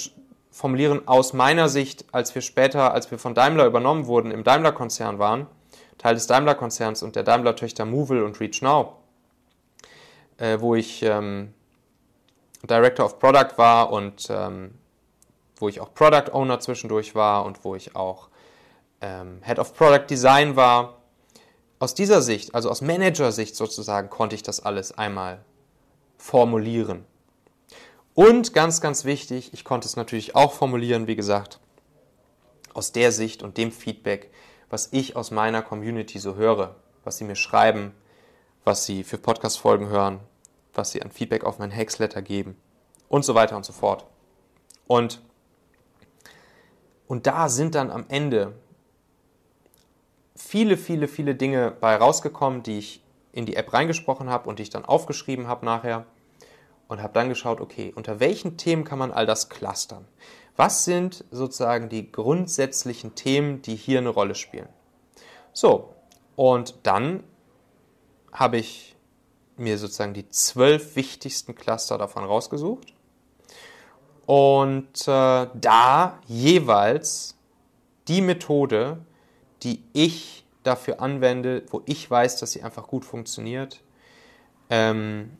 formulieren 0.51 1.07
aus 1.07 1.31
meiner 1.33 1.69
Sicht, 1.69 2.05
als 2.11 2.35
wir 2.35 2.41
später, 2.41 2.93
als 2.93 3.11
wir 3.11 3.17
von 3.17 3.33
Daimler 3.33 3.65
übernommen 3.65 4.07
wurden, 4.07 4.31
im 4.31 4.43
Daimler-Konzern 4.43 5.19
waren, 5.19 5.47
Teil 5.97 6.15
des 6.15 6.27
Daimler-Konzerns 6.27 7.01
und 7.01 7.15
der 7.15 7.23
Daimler-Töchter 7.23 7.85
Movil 7.85 8.23
und 8.23 8.39
ReachNow. 8.41 8.95
äh, 10.37 10.59
wo 10.59 10.75
ich 10.75 11.03
ähm, 11.03 11.53
Director 12.67 13.05
of 13.05 13.19
Product 13.19 13.57
war 13.57 13.91
und 13.91 14.27
ähm, 14.29 14.75
wo 15.57 15.69
ich 15.69 15.79
auch 15.79 15.93
Product 15.93 16.31
Owner 16.33 16.59
zwischendurch 16.59 17.15
war 17.15 17.45
und 17.45 17.63
wo 17.63 17.75
ich 17.75 17.95
auch 17.95 18.29
ähm, 19.01 19.41
Head 19.43 19.59
of 19.59 19.75
Product 19.75 20.05
Design 20.09 20.55
war. 20.55 20.97
Aus 21.79 21.93
dieser 21.93 22.21
Sicht, 22.21 22.55
also 22.55 22.69
aus 22.69 22.81
Manager-Sicht 22.81 23.55
sozusagen, 23.55 24.09
konnte 24.09 24.35
ich 24.35 24.43
das 24.43 24.59
alles 24.59 24.97
einmal 24.97 25.39
formulieren. 26.17 27.05
Und 28.13 28.53
ganz, 28.53 28.81
ganz 28.81 29.05
wichtig, 29.05 29.53
ich 29.53 29.63
konnte 29.63 29.87
es 29.87 29.95
natürlich 29.95 30.35
auch 30.35 30.51
formulieren, 30.51 31.07
wie 31.07 31.15
gesagt, 31.15 31.59
aus 32.73 32.91
der 32.91 33.13
Sicht 33.13 33.43
und 33.43 33.57
dem 33.57 33.71
Feedback, 33.71 34.31
was 34.69 34.89
ich 34.91 35.15
aus 35.15 35.31
meiner 35.31 35.61
Community 35.61 36.19
so 36.19 36.35
höre, 36.35 36.75
was 37.05 37.17
sie 37.17 37.23
mir 37.23 37.35
schreiben, 37.35 37.93
was 38.65 38.85
sie 38.85 39.05
für 39.05 39.17
Podcast-Folgen 39.17 39.87
hören, 39.87 40.19
was 40.79 40.91
sie 40.91 41.01
an 41.01 41.11
Feedback 41.11 41.43
auf 41.43 41.59
mein 41.59 41.71
Hexletter 41.71 42.21
geben 42.21 42.55
und 43.09 43.23
so 43.23 43.35
weiter 43.35 43.55
und 43.55 43.65
so 43.65 43.73
fort. 43.73 44.05
Und, 44.87 45.21
und 47.07 47.27
da 47.27 47.49
sind 47.49 47.75
dann 47.75 47.91
am 47.91 48.05
Ende 48.07 48.55
viele, 50.35 50.77
viele, 50.77 51.07
viele 51.07 51.35
Dinge 51.35 51.71
bei 51.79 51.95
rausgekommen, 51.95 52.63
die 52.63 52.79
ich 52.79 53.03
in 53.31 53.45
die 53.45 53.55
App 53.55 53.73
reingesprochen 53.73 54.29
habe 54.29 54.49
und 54.49 54.57
die 54.57 54.63
ich 54.63 54.69
dann 54.69 54.85
aufgeschrieben 54.85 55.47
habe 55.47 55.65
nachher 55.65 56.05
und 56.87 57.03
habe 57.03 57.13
dann 57.13 57.29
geschaut, 57.29 57.61
okay, 57.61 57.93
unter 57.95 58.19
welchen 58.19 58.57
Themen 58.57 58.83
kann 58.83 58.97
man 58.97 59.11
all 59.11 59.25
das 59.25 59.49
clustern? 59.49 60.05
Was 60.55 60.85
sind 60.85 61.23
sozusagen 61.29 61.89
die 61.89 62.11
grundsätzlichen 62.11 63.15
Themen, 63.15 63.61
die 63.61 63.75
hier 63.75 63.99
eine 63.99 64.09
Rolle 64.09 64.35
spielen? 64.35 64.67
So, 65.53 65.93
und 66.35 66.79
dann 66.83 67.23
habe 68.31 68.57
ich 68.57 68.88
mir 69.59 69.77
sozusagen 69.77 70.13
die 70.13 70.29
zwölf 70.29 70.95
wichtigsten 70.95 71.55
Cluster 71.55 71.97
davon 71.97 72.23
rausgesucht 72.23 72.93
und 74.25 75.07
äh, 75.07 75.47
da 75.53 76.19
jeweils 76.27 77.35
die 78.07 78.21
Methode, 78.21 78.99
die 79.63 79.83
ich 79.93 80.45
dafür 80.63 81.01
anwende, 81.01 81.63
wo 81.69 81.81
ich 81.85 82.09
weiß, 82.09 82.37
dass 82.37 82.51
sie 82.51 82.61
einfach 82.61 82.87
gut 82.87 83.05
funktioniert, 83.05 83.81
ähm, 84.69 85.31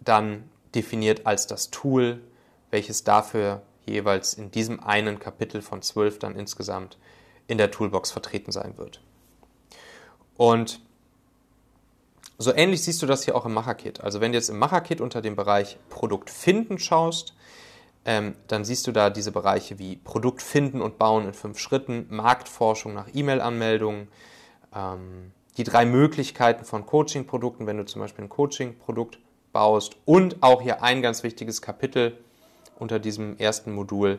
dann 0.00 0.48
definiert 0.74 1.26
als 1.26 1.46
das 1.46 1.70
Tool, 1.70 2.20
welches 2.70 3.04
dafür 3.04 3.62
jeweils 3.84 4.34
in 4.34 4.50
diesem 4.50 4.80
einen 4.80 5.18
Kapitel 5.18 5.60
von 5.60 5.82
zwölf 5.82 6.18
dann 6.18 6.36
insgesamt 6.36 6.98
in 7.48 7.58
der 7.58 7.70
Toolbox 7.70 8.12
vertreten 8.12 8.52
sein 8.52 8.78
wird. 8.78 9.00
Und 10.36 10.80
so 12.42 12.54
ähnlich 12.54 12.82
siehst 12.82 13.02
du 13.02 13.06
das 13.06 13.24
hier 13.24 13.34
auch 13.36 13.46
im 13.46 13.54
Macherkit. 13.54 14.00
Also 14.00 14.20
wenn 14.20 14.32
du 14.32 14.38
jetzt 14.38 14.50
im 14.50 14.58
Macherkit 14.58 15.00
unter 15.00 15.22
dem 15.22 15.36
Bereich 15.36 15.78
Produkt 15.88 16.30
finden 16.30 16.78
schaust, 16.78 17.34
ähm, 18.04 18.34
dann 18.48 18.64
siehst 18.64 18.86
du 18.86 18.92
da 18.92 19.10
diese 19.10 19.32
Bereiche 19.32 19.78
wie 19.78 19.96
Produkt 19.96 20.42
finden 20.42 20.82
und 20.82 20.98
bauen 20.98 21.26
in 21.26 21.34
fünf 21.34 21.58
Schritten, 21.58 22.06
Marktforschung 22.10 22.94
nach 22.94 23.08
E-Mail-Anmeldungen, 23.12 24.08
ähm, 24.74 25.32
die 25.56 25.64
drei 25.64 25.84
Möglichkeiten 25.84 26.64
von 26.64 26.86
Coaching-Produkten, 26.86 27.66
wenn 27.66 27.76
du 27.76 27.84
zum 27.84 28.00
Beispiel 28.00 28.24
ein 28.24 28.28
Coaching-Produkt 28.28 29.18
baust 29.52 29.96
und 30.04 30.42
auch 30.42 30.62
hier 30.62 30.82
ein 30.82 31.02
ganz 31.02 31.22
wichtiges 31.22 31.62
Kapitel 31.62 32.18
unter 32.78 32.98
diesem 32.98 33.36
ersten 33.36 33.72
Modul, 33.72 34.18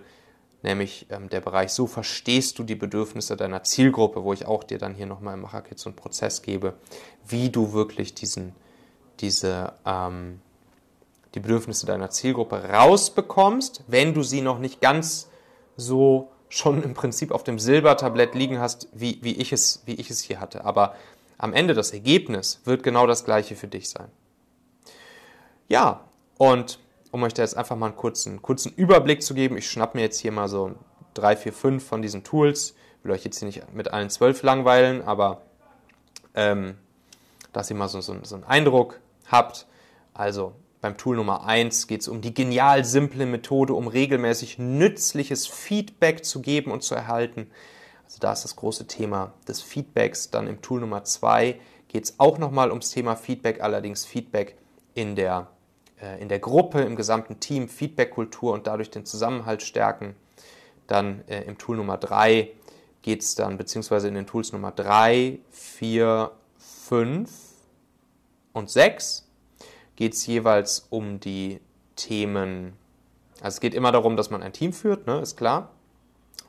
nämlich 0.64 1.06
ähm, 1.10 1.30
der 1.30 1.42
Bereich, 1.42 1.72
so 1.72 1.88
verstehst 1.88 2.58
du 2.58 2.64
die 2.64 2.76
Bedürfnisse 2.76 3.38
deiner 3.38 3.64
Zielgruppe, 3.64 4.24
wo 4.24 4.34
ich 4.34 4.46
auch 4.46 4.64
dir 4.64 4.78
dann 4.78 4.96
hier 4.96 5.06
nochmal 5.06 5.36
im 5.36 5.42
Macherkit 5.42 5.78
so 5.78 5.90
einen 5.90 5.96
Prozess 5.96 6.42
gebe, 6.42 6.74
wie 7.28 7.50
du 7.50 7.74
wirklich 7.74 8.14
diesen, 8.16 8.56
diese, 9.20 9.74
ähm, 9.86 10.42
die 11.36 11.40
Bedürfnisse 11.40 11.86
deiner 11.86 12.10
Zielgruppe 12.10 12.70
rausbekommst, 12.70 13.84
wenn 13.88 14.14
du 14.14 14.24
sie 14.24 14.42
noch 14.42 14.60
nicht 14.60 14.82
ganz 14.82 15.30
so 15.76 16.32
schon 16.50 16.84
im 16.84 16.94
Prinzip 16.94 17.32
auf 17.32 17.44
dem 17.44 17.60
Silbertablett 17.60 18.36
liegen 18.36 18.60
hast, 18.60 18.88
wie, 18.94 19.20
wie, 19.22 19.34
ich, 19.34 19.52
es, 19.52 19.82
wie 19.86 19.96
ich 19.96 20.10
es 20.10 20.22
hier 20.22 20.40
hatte. 20.40 20.66
Aber 20.66 20.96
am 21.38 21.52
Ende 21.52 21.74
das 21.74 21.92
Ergebnis 21.92 22.62
wird 22.64 22.84
genau 22.84 23.08
das 23.08 23.26
gleiche 23.26 23.56
für 23.56 23.68
dich 23.68 23.90
sein. 23.90 24.10
Ja, 25.68 26.02
und 26.38 26.80
um 27.14 27.22
euch 27.22 27.36
da 27.36 27.44
jetzt 27.44 27.56
einfach 27.56 27.76
mal 27.76 27.86
einen 27.86 27.96
kurzen, 27.96 28.42
kurzen 28.42 28.74
Überblick 28.76 29.22
zu 29.22 29.36
geben. 29.36 29.56
Ich 29.56 29.70
schnapp 29.70 29.94
mir 29.94 30.02
jetzt 30.02 30.20
hier 30.20 30.32
mal 30.32 30.50
so 30.50 30.74
drei, 31.14 31.36
vier, 31.36 31.54
fünf 31.54 31.86
von 31.86 32.02
diesen 32.02 32.24
Tools. 32.24 32.74
Ich 32.98 33.06
will 33.06 33.12
euch 33.12 33.24
jetzt 33.24 33.38
hier 33.38 33.46
nicht 33.46 33.72
mit 33.72 33.94
allen 33.94 34.10
zwölf 34.10 34.42
langweilen, 34.42 35.04
aber 35.04 35.44
ähm, 36.34 36.76
dass 37.54 37.70
ihr 37.70 37.76
mal 37.76 37.88
so, 37.88 38.02
so, 38.02 38.16
so 38.24 38.34
einen 38.34 38.46
Eindruck 38.46 39.00
habt. 39.28 39.68
Also 40.16 40.54
beim 40.82 40.98
Tool 40.98 41.16
Nummer 41.16 41.46
eins 41.46 41.86
geht 41.86 42.02
es 42.02 42.08
um 42.08 42.20
die 42.20 42.34
genial 42.34 42.84
simple 42.84 43.28
Methode, 43.28 43.76
um 43.76 43.88
regelmäßig 43.88 44.58
nützliches 44.58 45.46
Feedback 45.46 46.26
zu 46.26 46.42
geben 46.42 46.72
und 46.72 46.82
zu 46.82 46.96
erhalten. 46.96 47.46
Also 48.06 48.18
da 48.22 48.34
ist 48.34 48.44
das 48.44 48.56
große 48.56 48.88
Thema 48.88 49.34
des 49.48 49.62
Feedbacks. 49.62 50.32
Dann 50.32 50.48
im 50.48 50.64
Tool 50.64 50.80
Nummer 50.80 51.04
zwei 51.04 51.60
geht 51.90 52.06
es 52.06 52.20
auch 52.20 52.40
nochmal 52.40 52.72
ums 52.72 52.90
Thema 52.90 53.16
Feedback, 53.16 53.62
allerdings 53.62 54.04
Feedback 54.04 54.58
in 54.96 55.16
der 55.16 55.53
in 56.20 56.30
der 56.30 56.40
Gruppe, 56.40 56.82
im 56.82 56.96
gesamten 56.96 57.40
Team 57.40 57.70
Feedback-Kultur 57.70 58.54
und 58.54 58.68
dadurch 58.68 58.90
den 58.90 59.06
Zusammenhalt 59.06 59.62
stärken. 59.64 60.16
Dann 60.88 61.24
äh, 61.28 61.44
im 61.44 61.58
Tool 61.58 61.78
Nummer 61.78 61.98
3 61.98 62.50
geht 63.02 63.22
es 63.22 63.36
dann, 63.36 63.58
beziehungsweise 63.58 64.08
in 64.08 64.16
den 64.16 64.26
Tools 64.26 64.52
Nummer 64.52 64.72
3, 64.72 65.40
4, 65.52 66.32
5 66.58 67.32
und 68.54 68.70
6 68.70 69.28
geht 69.96 70.14
es 70.14 70.26
jeweils 70.26 70.88
um 70.90 71.20
die 71.20 71.60
Themen, 71.96 72.74
also 73.40 73.56
es 73.56 73.60
geht 73.60 73.74
immer 73.76 73.92
darum, 73.92 74.18
dass 74.18 74.30
man 74.30 74.42
ein 74.42 74.54
Team 74.54 74.74
führt, 74.74 75.06
ne, 75.06 75.20
ist 75.20 75.38
klar. 75.38 75.70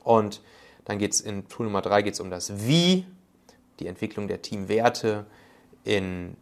Und 0.03 0.43
dann 0.85 0.99
geht 0.99 1.13
es 1.13 1.21
in 1.21 1.49
Tool 1.49 1.67
Nummer 1.67 1.83
3 1.83 2.03
geht 2.03 2.15
es 2.15 2.21
um 2.21 2.31
das 2.31 2.67
Wie, 2.67 3.07
die 3.81 3.87
Entwicklung 3.87 4.29
der 4.29 4.43
Teamwerte. 4.43 5.27
In 5.83 6.37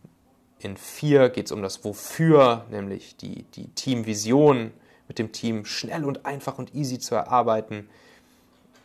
in 0.65 0.77
4 0.77 1.31
geht 1.31 1.47
es 1.47 1.53
um 1.53 1.63
das 1.63 1.85
Wofür, 1.85 2.67
nämlich 2.71 3.17
die, 3.17 3.45
die 3.55 3.69
Teamvision 3.69 4.73
mit 5.09 5.19
dem 5.19 5.33
Team 5.33 5.65
schnell 5.65 6.05
und 6.05 6.25
einfach 6.25 6.59
und 6.59 6.75
easy 6.75 6.99
zu 6.99 7.15
erarbeiten. 7.15 7.89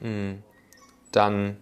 Hm. 0.02 0.44
Dann 1.12 1.58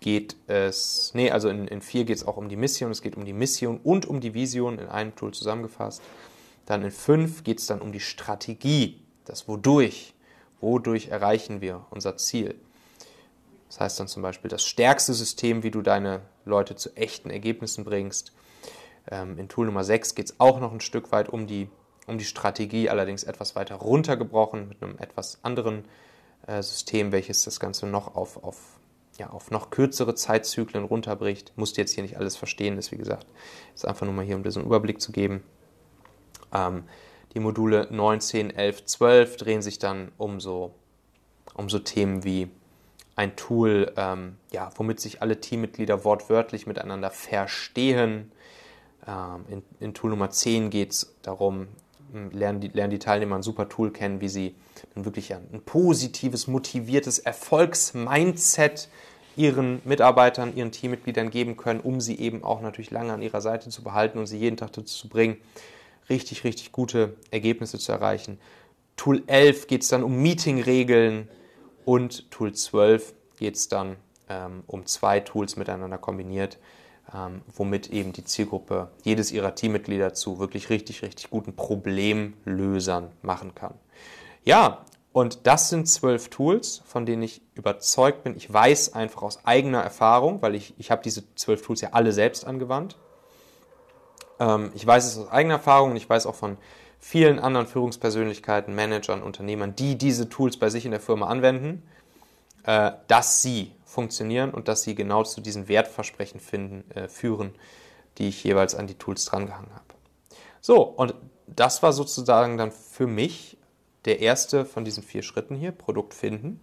geht 0.00 0.36
es, 0.46 1.10
nee, 1.14 1.30
also 1.30 1.48
in, 1.48 1.66
in 1.66 1.80
4 1.80 2.04
geht 2.04 2.16
es 2.16 2.26
auch 2.26 2.36
um 2.36 2.48
die 2.48 2.56
Mission, 2.56 2.90
es 2.90 3.02
geht 3.02 3.16
um 3.16 3.24
die 3.24 3.32
Mission 3.32 3.80
und 3.82 4.06
um 4.06 4.20
die 4.20 4.34
Vision 4.34 4.78
in 4.78 4.88
einem 4.88 5.14
Tool 5.16 5.32
zusammengefasst. 5.32 6.02
Dann 6.64 6.82
in 6.82 6.90
5 6.90 7.42
geht 7.44 7.58
es 7.58 7.66
dann 7.66 7.80
um 7.80 7.92
die 7.92 8.00
Strategie, 8.00 9.00
das 9.24 9.48
Wodurch, 9.48 10.14
wodurch 10.60 11.08
erreichen 11.08 11.60
wir 11.60 11.86
unser 11.90 12.16
Ziel. 12.16 12.54
Das 13.68 13.80
heißt 13.80 14.00
dann 14.00 14.08
zum 14.08 14.22
Beispiel 14.22 14.48
das 14.48 14.64
stärkste 14.64 15.12
System, 15.12 15.62
wie 15.62 15.70
du 15.70 15.82
deine 15.82 16.22
Leute 16.44 16.76
zu 16.76 16.96
echten 16.96 17.30
Ergebnissen 17.30 17.84
bringst. 17.84 18.32
Ähm, 19.10 19.38
in 19.38 19.48
Tool 19.48 19.66
Nummer 19.66 19.84
6 19.84 20.14
geht 20.14 20.26
es 20.26 20.40
auch 20.40 20.60
noch 20.60 20.72
ein 20.72 20.80
Stück 20.80 21.12
weit 21.12 21.28
um 21.28 21.46
die, 21.46 21.68
um 22.06 22.18
die 22.18 22.24
Strategie, 22.24 22.88
allerdings 22.88 23.24
etwas 23.24 23.56
weiter 23.56 23.76
runtergebrochen 23.76 24.68
mit 24.68 24.82
einem 24.82 24.98
etwas 24.98 25.38
anderen 25.42 25.84
äh, 26.46 26.62
System, 26.62 27.12
welches 27.12 27.44
das 27.44 27.60
Ganze 27.60 27.86
noch 27.86 28.14
auf, 28.14 28.42
auf, 28.42 28.78
ja, 29.18 29.30
auf 29.30 29.50
noch 29.50 29.70
kürzere 29.70 30.14
Zeitzyklen 30.14 30.84
runterbricht. 30.84 31.52
Musst 31.56 31.76
du 31.76 31.80
jetzt 31.80 31.92
hier 31.92 32.02
nicht 32.02 32.16
alles 32.16 32.36
verstehen, 32.36 32.78
ist 32.78 32.92
wie 32.92 32.96
gesagt, 32.96 33.26
ist 33.74 33.86
einfach 33.86 34.06
nur 34.06 34.14
mal 34.14 34.24
hier, 34.24 34.36
um 34.36 34.42
dir 34.42 34.52
so 34.52 34.60
einen 34.60 34.68
Überblick 34.68 35.00
zu 35.00 35.12
geben. 35.12 35.42
Ähm, 36.52 36.84
die 37.34 37.40
Module 37.40 37.88
9, 37.90 38.20
10, 38.20 38.50
11, 38.50 38.86
12 38.86 39.36
drehen 39.36 39.62
sich 39.62 39.78
dann 39.78 40.12
um 40.16 40.40
so, 40.40 40.72
um 41.54 41.68
so 41.68 41.78
Themen 41.78 42.24
wie 42.24 42.48
ein 43.16 43.34
Tool, 43.34 43.92
ähm, 43.96 44.36
ja, 44.52 44.70
womit 44.76 45.00
sich 45.00 45.22
alle 45.22 45.40
Teammitglieder 45.40 46.04
wortwörtlich 46.04 46.66
miteinander 46.66 47.10
verstehen. 47.10 48.30
Ähm, 49.06 49.44
in, 49.48 49.62
in, 49.80 49.94
Tool 49.94 50.10
Nummer 50.10 50.30
10 50.30 50.68
geht 50.68 50.92
es 50.92 51.16
darum, 51.22 51.68
hm, 52.12 52.30
lernen 52.30 52.60
die, 52.60 52.68
lernen 52.68 52.90
die 52.90 52.98
Teilnehmer 52.98 53.36
ein 53.36 53.42
super 53.42 53.70
Tool 53.70 53.90
kennen, 53.90 54.20
wie 54.20 54.28
sie 54.28 54.54
dann 54.94 55.06
wirklich 55.06 55.34
ein, 55.34 55.48
ein 55.50 55.62
positives, 55.62 56.46
motiviertes 56.46 57.18
Erfolgsmindset 57.18 58.90
ihren 59.34 59.80
Mitarbeitern, 59.84 60.54
ihren 60.54 60.70
Teammitgliedern 60.70 61.30
geben 61.30 61.56
können, 61.56 61.80
um 61.80 62.02
sie 62.02 62.18
eben 62.18 62.44
auch 62.44 62.60
natürlich 62.60 62.90
lange 62.90 63.14
an 63.14 63.22
ihrer 63.22 63.40
Seite 63.40 63.70
zu 63.70 63.82
behalten 63.82 64.18
und 64.18 64.26
sie 64.26 64.38
jeden 64.38 64.58
Tag 64.58 64.72
dazu 64.72 64.94
zu 64.94 65.08
bringen, 65.08 65.38
richtig, 66.10 66.44
richtig 66.44 66.70
gute 66.70 67.14
Ergebnisse 67.30 67.78
zu 67.78 67.92
erreichen. 67.92 68.38
Tool 68.96 69.22
11 69.26 69.66
geht 69.66 69.82
es 69.82 69.88
dann 69.88 70.02
um 70.02 70.22
Meetingregeln, 70.22 71.28
und 71.86 72.32
Tool 72.32 72.52
12 72.52 73.14
geht 73.38 73.54
es 73.54 73.68
dann 73.68 73.96
ähm, 74.28 74.64
um 74.66 74.86
zwei 74.86 75.20
Tools 75.20 75.54
miteinander 75.54 75.98
kombiniert, 75.98 76.58
ähm, 77.14 77.42
womit 77.54 77.90
eben 77.90 78.12
die 78.12 78.24
Zielgruppe 78.24 78.90
jedes 79.04 79.30
ihrer 79.30 79.54
Teammitglieder 79.54 80.12
zu 80.12 80.40
wirklich 80.40 80.68
richtig, 80.68 81.02
richtig 81.02 81.30
guten 81.30 81.54
Problemlösern 81.54 83.12
machen 83.22 83.54
kann. 83.54 83.74
Ja, 84.44 84.84
und 85.12 85.46
das 85.46 85.68
sind 85.68 85.88
zwölf 85.88 86.28
Tools, 86.28 86.82
von 86.86 87.06
denen 87.06 87.22
ich 87.22 87.40
überzeugt 87.54 88.24
bin. 88.24 88.36
Ich 88.36 88.52
weiß 88.52 88.94
einfach 88.94 89.22
aus 89.22 89.44
eigener 89.44 89.80
Erfahrung, 89.80 90.42
weil 90.42 90.56
ich, 90.56 90.74
ich 90.78 90.90
habe 90.90 91.02
diese 91.04 91.22
zwölf 91.36 91.62
Tools 91.62 91.82
ja 91.82 91.90
alle 91.92 92.12
selbst 92.12 92.44
angewandt. 92.44 92.96
Ähm, 94.40 94.72
ich 94.74 94.84
weiß 94.84 95.06
es 95.06 95.18
aus 95.18 95.30
eigener 95.30 95.54
Erfahrung 95.54 95.92
und 95.92 95.96
ich 95.96 96.10
weiß 96.10 96.26
auch 96.26 96.34
von 96.34 96.58
vielen 97.06 97.38
anderen 97.38 97.68
Führungspersönlichkeiten, 97.68 98.74
Managern, 98.74 99.22
Unternehmern, 99.22 99.76
die 99.76 99.96
diese 99.96 100.28
Tools 100.28 100.56
bei 100.56 100.70
sich 100.70 100.86
in 100.86 100.90
der 100.90 100.98
Firma 100.98 101.28
anwenden, 101.28 101.84
äh, 102.64 102.90
dass 103.06 103.42
sie 103.42 103.70
funktionieren 103.84 104.50
und 104.50 104.66
dass 104.66 104.82
sie 104.82 104.96
genau 104.96 105.22
zu 105.22 105.40
diesen 105.40 105.68
Wertversprechen 105.68 106.40
finden, 106.40 106.90
äh, 106.90 107.06
führen, 107.06 107.54
die 108.18 108.26
ich 108.26 108.42
jeweils 108.42 108.74
an 108.74 108.88
die 108.88 108.98
Tools 108.98 109.24
drangehangen 109.24 109.72
habe. 109.72 109.84
So, 110.60 110.82
und 110.82 111.14
das 111.46 111.80
war 111.80 111.92
sozusagen 111.92 112.58
dann 112.58 112.72
für 112.72 113.06
mich 113.06 113.56
der 114.04 114.18
erste 114.18 114.64
von 114.64 114.84
diesen 114.84 115.04
vier 115.04 115.22
Schritten 115.22 115.54
hier, 115.54 115.70
Produkt 115.70 116.12
finden, 116.12 116.58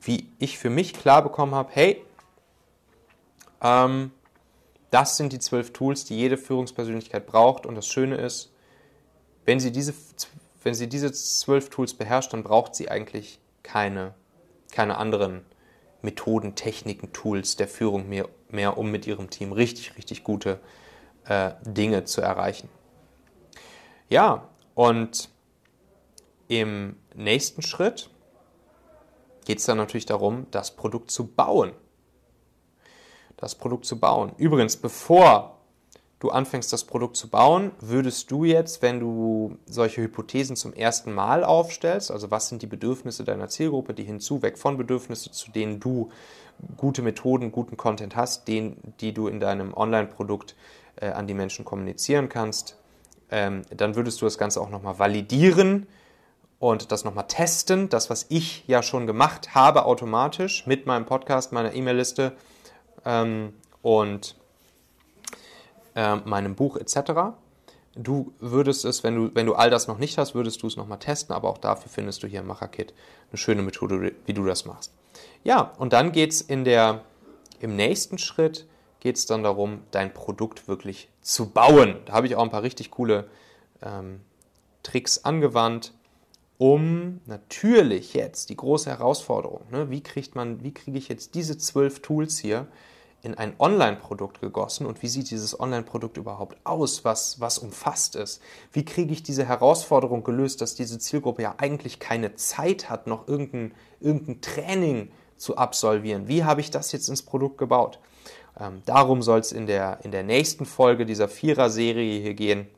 wie 0.00 0.30
ich 0.38 0.56
für 0.56 0.70
mich 0.70 0.94
klar 0.94 1.20
bekommen 1.20 1.54
habe, 1.54 1.68
hey, 1.74 2.02
ähm, 3.60 4.12
das 4.90 5.18
sind 5.18 5.34
die 5.34 5.40
zwölf 5.40 5.74
Tools, 5.74 6.06
die 6.06 6.16
jede 6.16 6.38
Führungspersönlichkeit 6.38 7.26
braucht. 7.26 7.66
Und 7.66 7.74
das 7.74 7.86
Schöne 7.86 8.16
ist, 8.16 8.53
wenn 9.44 9.60
sie 9.60 9.72
diese, 9.72 9.94
wenn 10.62 10.74
sie 10.74 10.88
diese 10.88 11.12
zwölf 11.12 11.70
Tools 11.70 11.94
beherrscht, 11.94 12.32
dann 12.32 12.42
braucht 12.42 12.74
sie 12.74 12.90
eigentlich 12.90 13.38
keine, 13.62 14.14
keine 14.70 14.96
anderen 14.96 15.44
Methoden, 16.02 16.54
Techniken, 16.54 17.12
Tools 17.12 17.56
der 17.56 17.68
Führung 17.68 18.08
mehr, 18.08 18.28
mehr 18.48 18.78
um 18.78 18.90
mit 18.90 19.06
ihrem 19.06 19.30
Team 19.30 19.52
richtig, 19.52 19.96
richtig 19.96 20.22
gute 20.24 20.60
äh, 21.26 21.52
Dinge 21.62 22.04
zu 22.04 22.20
erreichen. 22.20 22.68
Ja, 24.08 24.48
und 24.74 25.30
im 26.48 26.96
nächsten 27.14 27.62
Schritt 27.62 28.10
geht 29.44 29.58
es 29.58 29.64
dann 29.64 29.78
natürlich 29.78 30.06
darum, 30.06 30.46
das 30.50 30.76
Produkt 30.76 31.10
zu 31.10 31.26
bauen. 31.26 31.72
Das 33.36 33.54
Produkt 33.54 33.86
zu 33.86 33.98
bauen. 33.98 34.32
Übrigens, 34.36 34.76
bevor 34.76 35.58
du 36.24 36.30
anfängst, 36.30 36.72
das 36.72 36.84
Produkt 36.84 37.16
zu 37.16 37.28
bauen, 37.28 37.72
würdest 37.80 38.30
du 38.30 38.44
jetzt, 38.44 38.80
wenn 38.80 38.98
du 38.98 39.58
solche 39.66 40.02
Hypothesen 40.02 40.56
zum 40.56 40.72
ersten 40.72 41.12
Mal 41.12 41.44
aufstellst, 41.44 42.10
also 42.10 42.30
was 42.30 42.48
sind 42.48 42.62
die 42.62 42.66
Bedürfnisse 42.66 43.24
deiner 43.24 43.48
Zielgruppe, 43.48 43.92
die 43.92 44.04
hinzu, 44.04 44.42
weg 44.42 44.58
von 44.58 44.78
Bedürfnisse, 44.78 45.30
zu 45.30 45.50
denen 45.50 45.80
du 45.80 46.10
gute 46.78 47.02
Methoden, 47.02 47.52
guten 47.52 47.76
Content 47.76 48.16
hast, 48.16 48.48
den, 48.48 48.76
die 49.00 49.12
du 49.12 49.28
in 49.28 49.38
deinem 49.38 49.74
Online-Produkt 49.74 50.56
äh, 50.96 51.08
an 51.08 51.26
die 51.26 51.34
Menschen 51.34 51.64
kommunizieren 51.64 52.30
kannst, 52.30 52.78
ähm, 53.30 53.62
dann 53.70 53.94
würdest 53.94 54.22
du 54.22 54.24
das 54.24 54.38
Ganze 54.38 54.60
auch 54.62 54.70
nochmal 54.70 54.98
validieren 54.98 55.86
und 56.58 56.90
das 56.90 57.04
nochmal 57.04 57.26
testen. 57.28 57.90
Das, 57.90 58.08
was 58.08 58.26
ich 58.30 58.66
ja 58.66 58.82
schon 58.82 59.06
gemacht 59.06 59.54
habe, 59.54 59.84
automatisch 59.84 60.66
mit 60.66 60.86
meinem 60.86 61.04
Podcast, 61.04 61.52
meiner 61.52 61.74
E-Mail-Liste 61.74 62.32
ähm, 63.04 63.52
und 63.82 64.36
äh, 65.94 66.16
meinem 66.16 66.54
Buch 66.54 66.76
etc. 66.76 67.36
Du 67.96 68.32
würdest 68.40 68.84
es, 68.84 69.04
wenn 69.04 69.14
du, 69.14 69.34
wenn 69.34 69.46
du 69.46 69.54
all 69.54 69.70
das 69.70 69.86
noch 69.86 69.98
nicht 69.98 70.18
hast, 70.18 70.34
würdest 70.34 70.62
du 70.62 70.66
es 70.66 70.76
nochmal 70.76 70.98
testen, 70.98 71.34
aber 71.34 71.48
auch 71.48 71.58
dafür 71.58 71.90
findest 71.90 72.22
du 72.22 72.26
hier 72.26 72.40
im 72.40 72.46
Macherkit 72.46 72.92
eine 73.30 73.38
schöne 73.38 73.62
Methode, 73.62 74.12
wie 74.26 74.32
du 74.32 74.44
das 74.44 74.64
machst. 74.64 74.92
Ja, 75.44 75.72
und 75.78 75.92
dann 75.92 76.12
geht 76.12 76.32
es 76.32 76.40
in 76.40 76.64
der, 76.64 77.02
im 77.60 77.76
nächsten 77.76 78.18
Schritt 78.18 78.66
geht 79.00 79.16
es 79.16 79.26
dann 79.26 79.42
darum, 79.42 79.82
dein 79.90 80.14
Produkt 80.14 80.66
wirklich 80.66 81.10
zu 81.20 81.50
bauen. 81.50 81.98
Da 82.06 82.14
habe 82.14 82.26
ich 82.26 82.36
auch 82.36 82.42
ein 82.42 82.50
paar 82.50 82.62
richtig 82.62 82.90
coole 82.90 83.28
ähm, 83.82 84.20
Tricks 84.82 85.24
angewandt 85.24 85.92
um 86.58 87.20
natürlich 87.26 88.14
jetzt 88.14 88.48
die 88.48 88.56
große 88.56 88.88
Herausforderung, 88.88 89.62
ne, 89.70 89.90
wie 89.90 90.02
kriegt 90.02 90.34
man, 90.34 90.62
wie 90.62 90.72
kriege 90.72 90.98
ich 90.98 91.08
jetzt 91.08 91.34
diese 91.34 91.58
zwölf 91.58 92.00
Tools 92.00 92.38
hier 92.38 92.66
in 93.24 93.34
ein 93.34 93.54
Online-Produkt 93.58 94.40
gegossen 94.40 94.86
und 94.86 95.02
wie 95.02 95.08
sieht 95.08 95.30
dieses 95.30 95.58
Online-Produkt 95.58 96.16
überhaupt 96.16 96.56
aus, 96.64 97.04
was, 97.04 97.40
was 97.40 97.58
umfasst 97.58 98.16
ist? 98.16 98.40
Wie 98.72 98.84
kriege 98.84 99.12
ich 99.12 99.22
diese 99.22 99.46
Herausforderung 99.46 100.22
gelöst, 100.22 100.60
dass 100.60 100.74
diese 100.74 100.98
Zielgruppe 100.98 101.42
ja 101.42 101.54
eigentlich 101.58 101.98
keine 101.98 102.34
Zeit 102.36 102.90
hat, 102.90 103.06
noch 103.06 103.26
irgendein, 103.26 103.74
irgendein 104.00 104.40
Training 104.40 105.10
zu 105.36 105.56
absolvieren? 105.56 106.28
Wie 106.28 106.44
habe 106.44 106.60
ich 106.60 106.70
das 106.70 106.92
jetzt 106.92 107.08
ins 107.08 107.22
Produkt 107.22 107.58
gebaut? 107.58 107.98
Ähm, 108.60 108.82
darum 108.84 109.22
soll 109.22 109.40
es 109.40 109.52
in 109.52 109.66
der, 109.66 109.98
in 110.04 110.12
der 110.12 110.22
nächsten 110.22 110.66
Folge 110.66 111.06
dieser 111.06 111.28
Vierer-Serie 111.28 112.20
hier 112.20 112.34
gehen. 112.34 112.68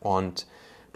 Und 0.00 0.46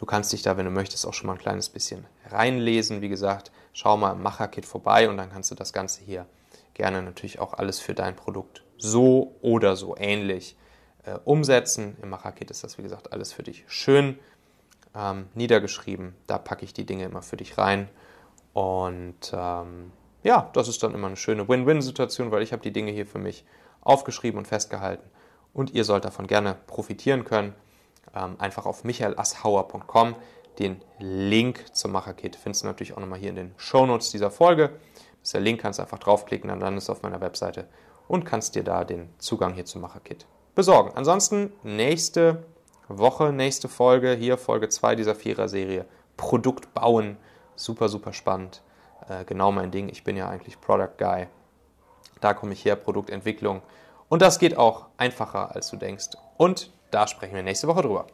Du 0.03 0.07
kannst 0.07 0.33
dich 0.33 0.43
da, 0.43 0.57
wenn 0.57 0.65
du 0.65 0.73
möchtest, 0.73 1.07
auch 1.07 1.15
schon 1.15 1.29
mal 1.29 1.35
ein 1.35 1.39
kleines 1.39 1.69
bisschen 1.69 2.05
reinlesen. 2.29 3.03
Wie 3.03 3.09
gesagt, 3.09 3.53
schau 3.73 3.97
mal 3.97 4.11
im 4.15 4.21
Macherkit 4.21 4.67
vorbei 4.67 5.09
und 5.09 5.17
dann 5.17 5.31
kannst 5.31 5.53
du 5.53 5.55
das 5.55 5.73
Ganze 5.73 6.03
hier 6.03 6.27
gerne 6.75 7.03
natürlich 7.03 7.39
auch 7.39 7.55
alles 7.55 7.81
für 7.81 7.95
dein 7.95 8.17
Produkt 8.17 8.65
so 8.77 9.37
oder 9.43 9.77
so 9.77 9.97
ähnlich 9.97 10.57
äh, 11.05 11.19
umsetzen. 11.25 11.97
Im 12.03 12.11
Macherkit 12.11 12.51
ist 12.51 12.65
das, 12.65 12.79
wie 12.79 12.83
gesagt, 12.83 13.13
alles 13.13 13.33
für 13.33 13.43
dich 13.43 13.65
schön 13.69 14.19
ähm, 14.95 15.29
niedergeschrieben. 15.35 16.15
Da 16.27 16.39
packe 16.39 16.65
ich 16.65 16.73
die 16.73 16.87
Dinge 16.87 17.05
immer 17.05 17.23
für 17.23 17.37
dich 17.37 17.59
rein. 17.59 17.89
Und 18.53 19.33
ähm, 19.33 19.93
ja, 20.23 20.51
das 20.53 20.69
ist 20.69 20.83
dann 20.83 20.95
immer 20.95 21.07
eine 21.07 21.17
schöne 21.17 21.49
Win-Win-Situation, 21.49 22.31
weil 22.31 22.43
ich 22.43 22.53
habe 22.53 22.63
die 22.63 22.73
Dinge 22.73 22.93
hier 22.93 23.07
für 23.07 23.19
mich 23.19 23.45
aufgeschrieben 23.81 24.39
und 24.39 24.47
festgehalten. 24.47 25.09
Und 25.53 25.73
ihr 25.73 25.85
sollt 25.85 26.05
davon 26.05 26.27
gerne 26.27 26.57
profitieren 26.67 27.25
können 27.25 27.55
ähm, 28.15 28.37
einfach 28.39 28.67
auf 28.67 28.85
michaelasshauer.com. 28.85 30.17
Den 30.59 30.83
Link 30.99 31.65
zum 31.75 31.93
Macherkit 31.93 32.37
findest 32.37 32.63
du 32.63 32.67
natürlich 32.67 32.93
auch 32.93 33.01
nochmal 33.01 33.19
hier 33.19 33.31
in 33.31 33.37
den 33.37 33.55
Shownotes 33.57 34.11
dieser 34.11 34.31
Folge. 34.31 34.71
Ist 35.23 35.35
der 35.35 35.41
Link, 35.41 35.61
kannst 35.61 35.81
einfach 35.81 35.99
draufklicken, 35.99 36.49
dann 36.49 36.61
landest 36.61 36.89
du 36.89 36.93
auf 36.93 37.03
meiner 37.03 37.21
Webseite 37.21 37.69
und 38.09 38.25
kannst 38.25 38.55
dir 38.55 38.65
da 38.65 38.85
den 38.85 39.09
Zugang 39.19 39.55
hier 39.55 39.65
zum 39.65 39.81
Macherkit 39.81 40.27
besorgen. 40.55 40.93
Ansonsten 40.95 41.53
nächste 41.63 42.45
Woche, 42.89 43.33
nächste 43.33 43.69
Folge, 43.69 44.13
hier 44.13 44.37
Folge 44.37 44.69
2 44.69 44.97
dieser 44.97 45.15
Vierer-Serie. 45.15 45.87
Produkt 46.17 46.75
bauen, 46.75 47.17
super, 47.57 47.89
super 47.89 48.13
spannend. 48.13 48.63
Äh, 49.09 49.25
genau 49.25 49.53
mein 49.53 49.71
Ding. 49.71 49.89
Ich 49.89 50.05
bin 50.05 50.17
ja 50.17 50.29
eigentlich 50.29 50.61
Product 50.61 50.99
Guy. 50.99 51.27
Da 52.21 52.35
komme 52.35 52.53
ich 52.53 52.65
her, 52.65 52.77
Produktentwicklung. 52.77 53.63
Und 54.09 54.23
das 54.23 54.39
geht 54.39 54.57
auch 54.57 54.87
einfacher, 54.97 55.55
als 55.55 55.71
du 55.71 55.77
denkst. 55.77 56.11
Und 56.37 56.71
da 56.91 57.07
sprechen 57.07 57.35
wir 57.35 57.43
nächste 57.43 57.67
Woche 57.67 57.83
drüber. 57.83 58.07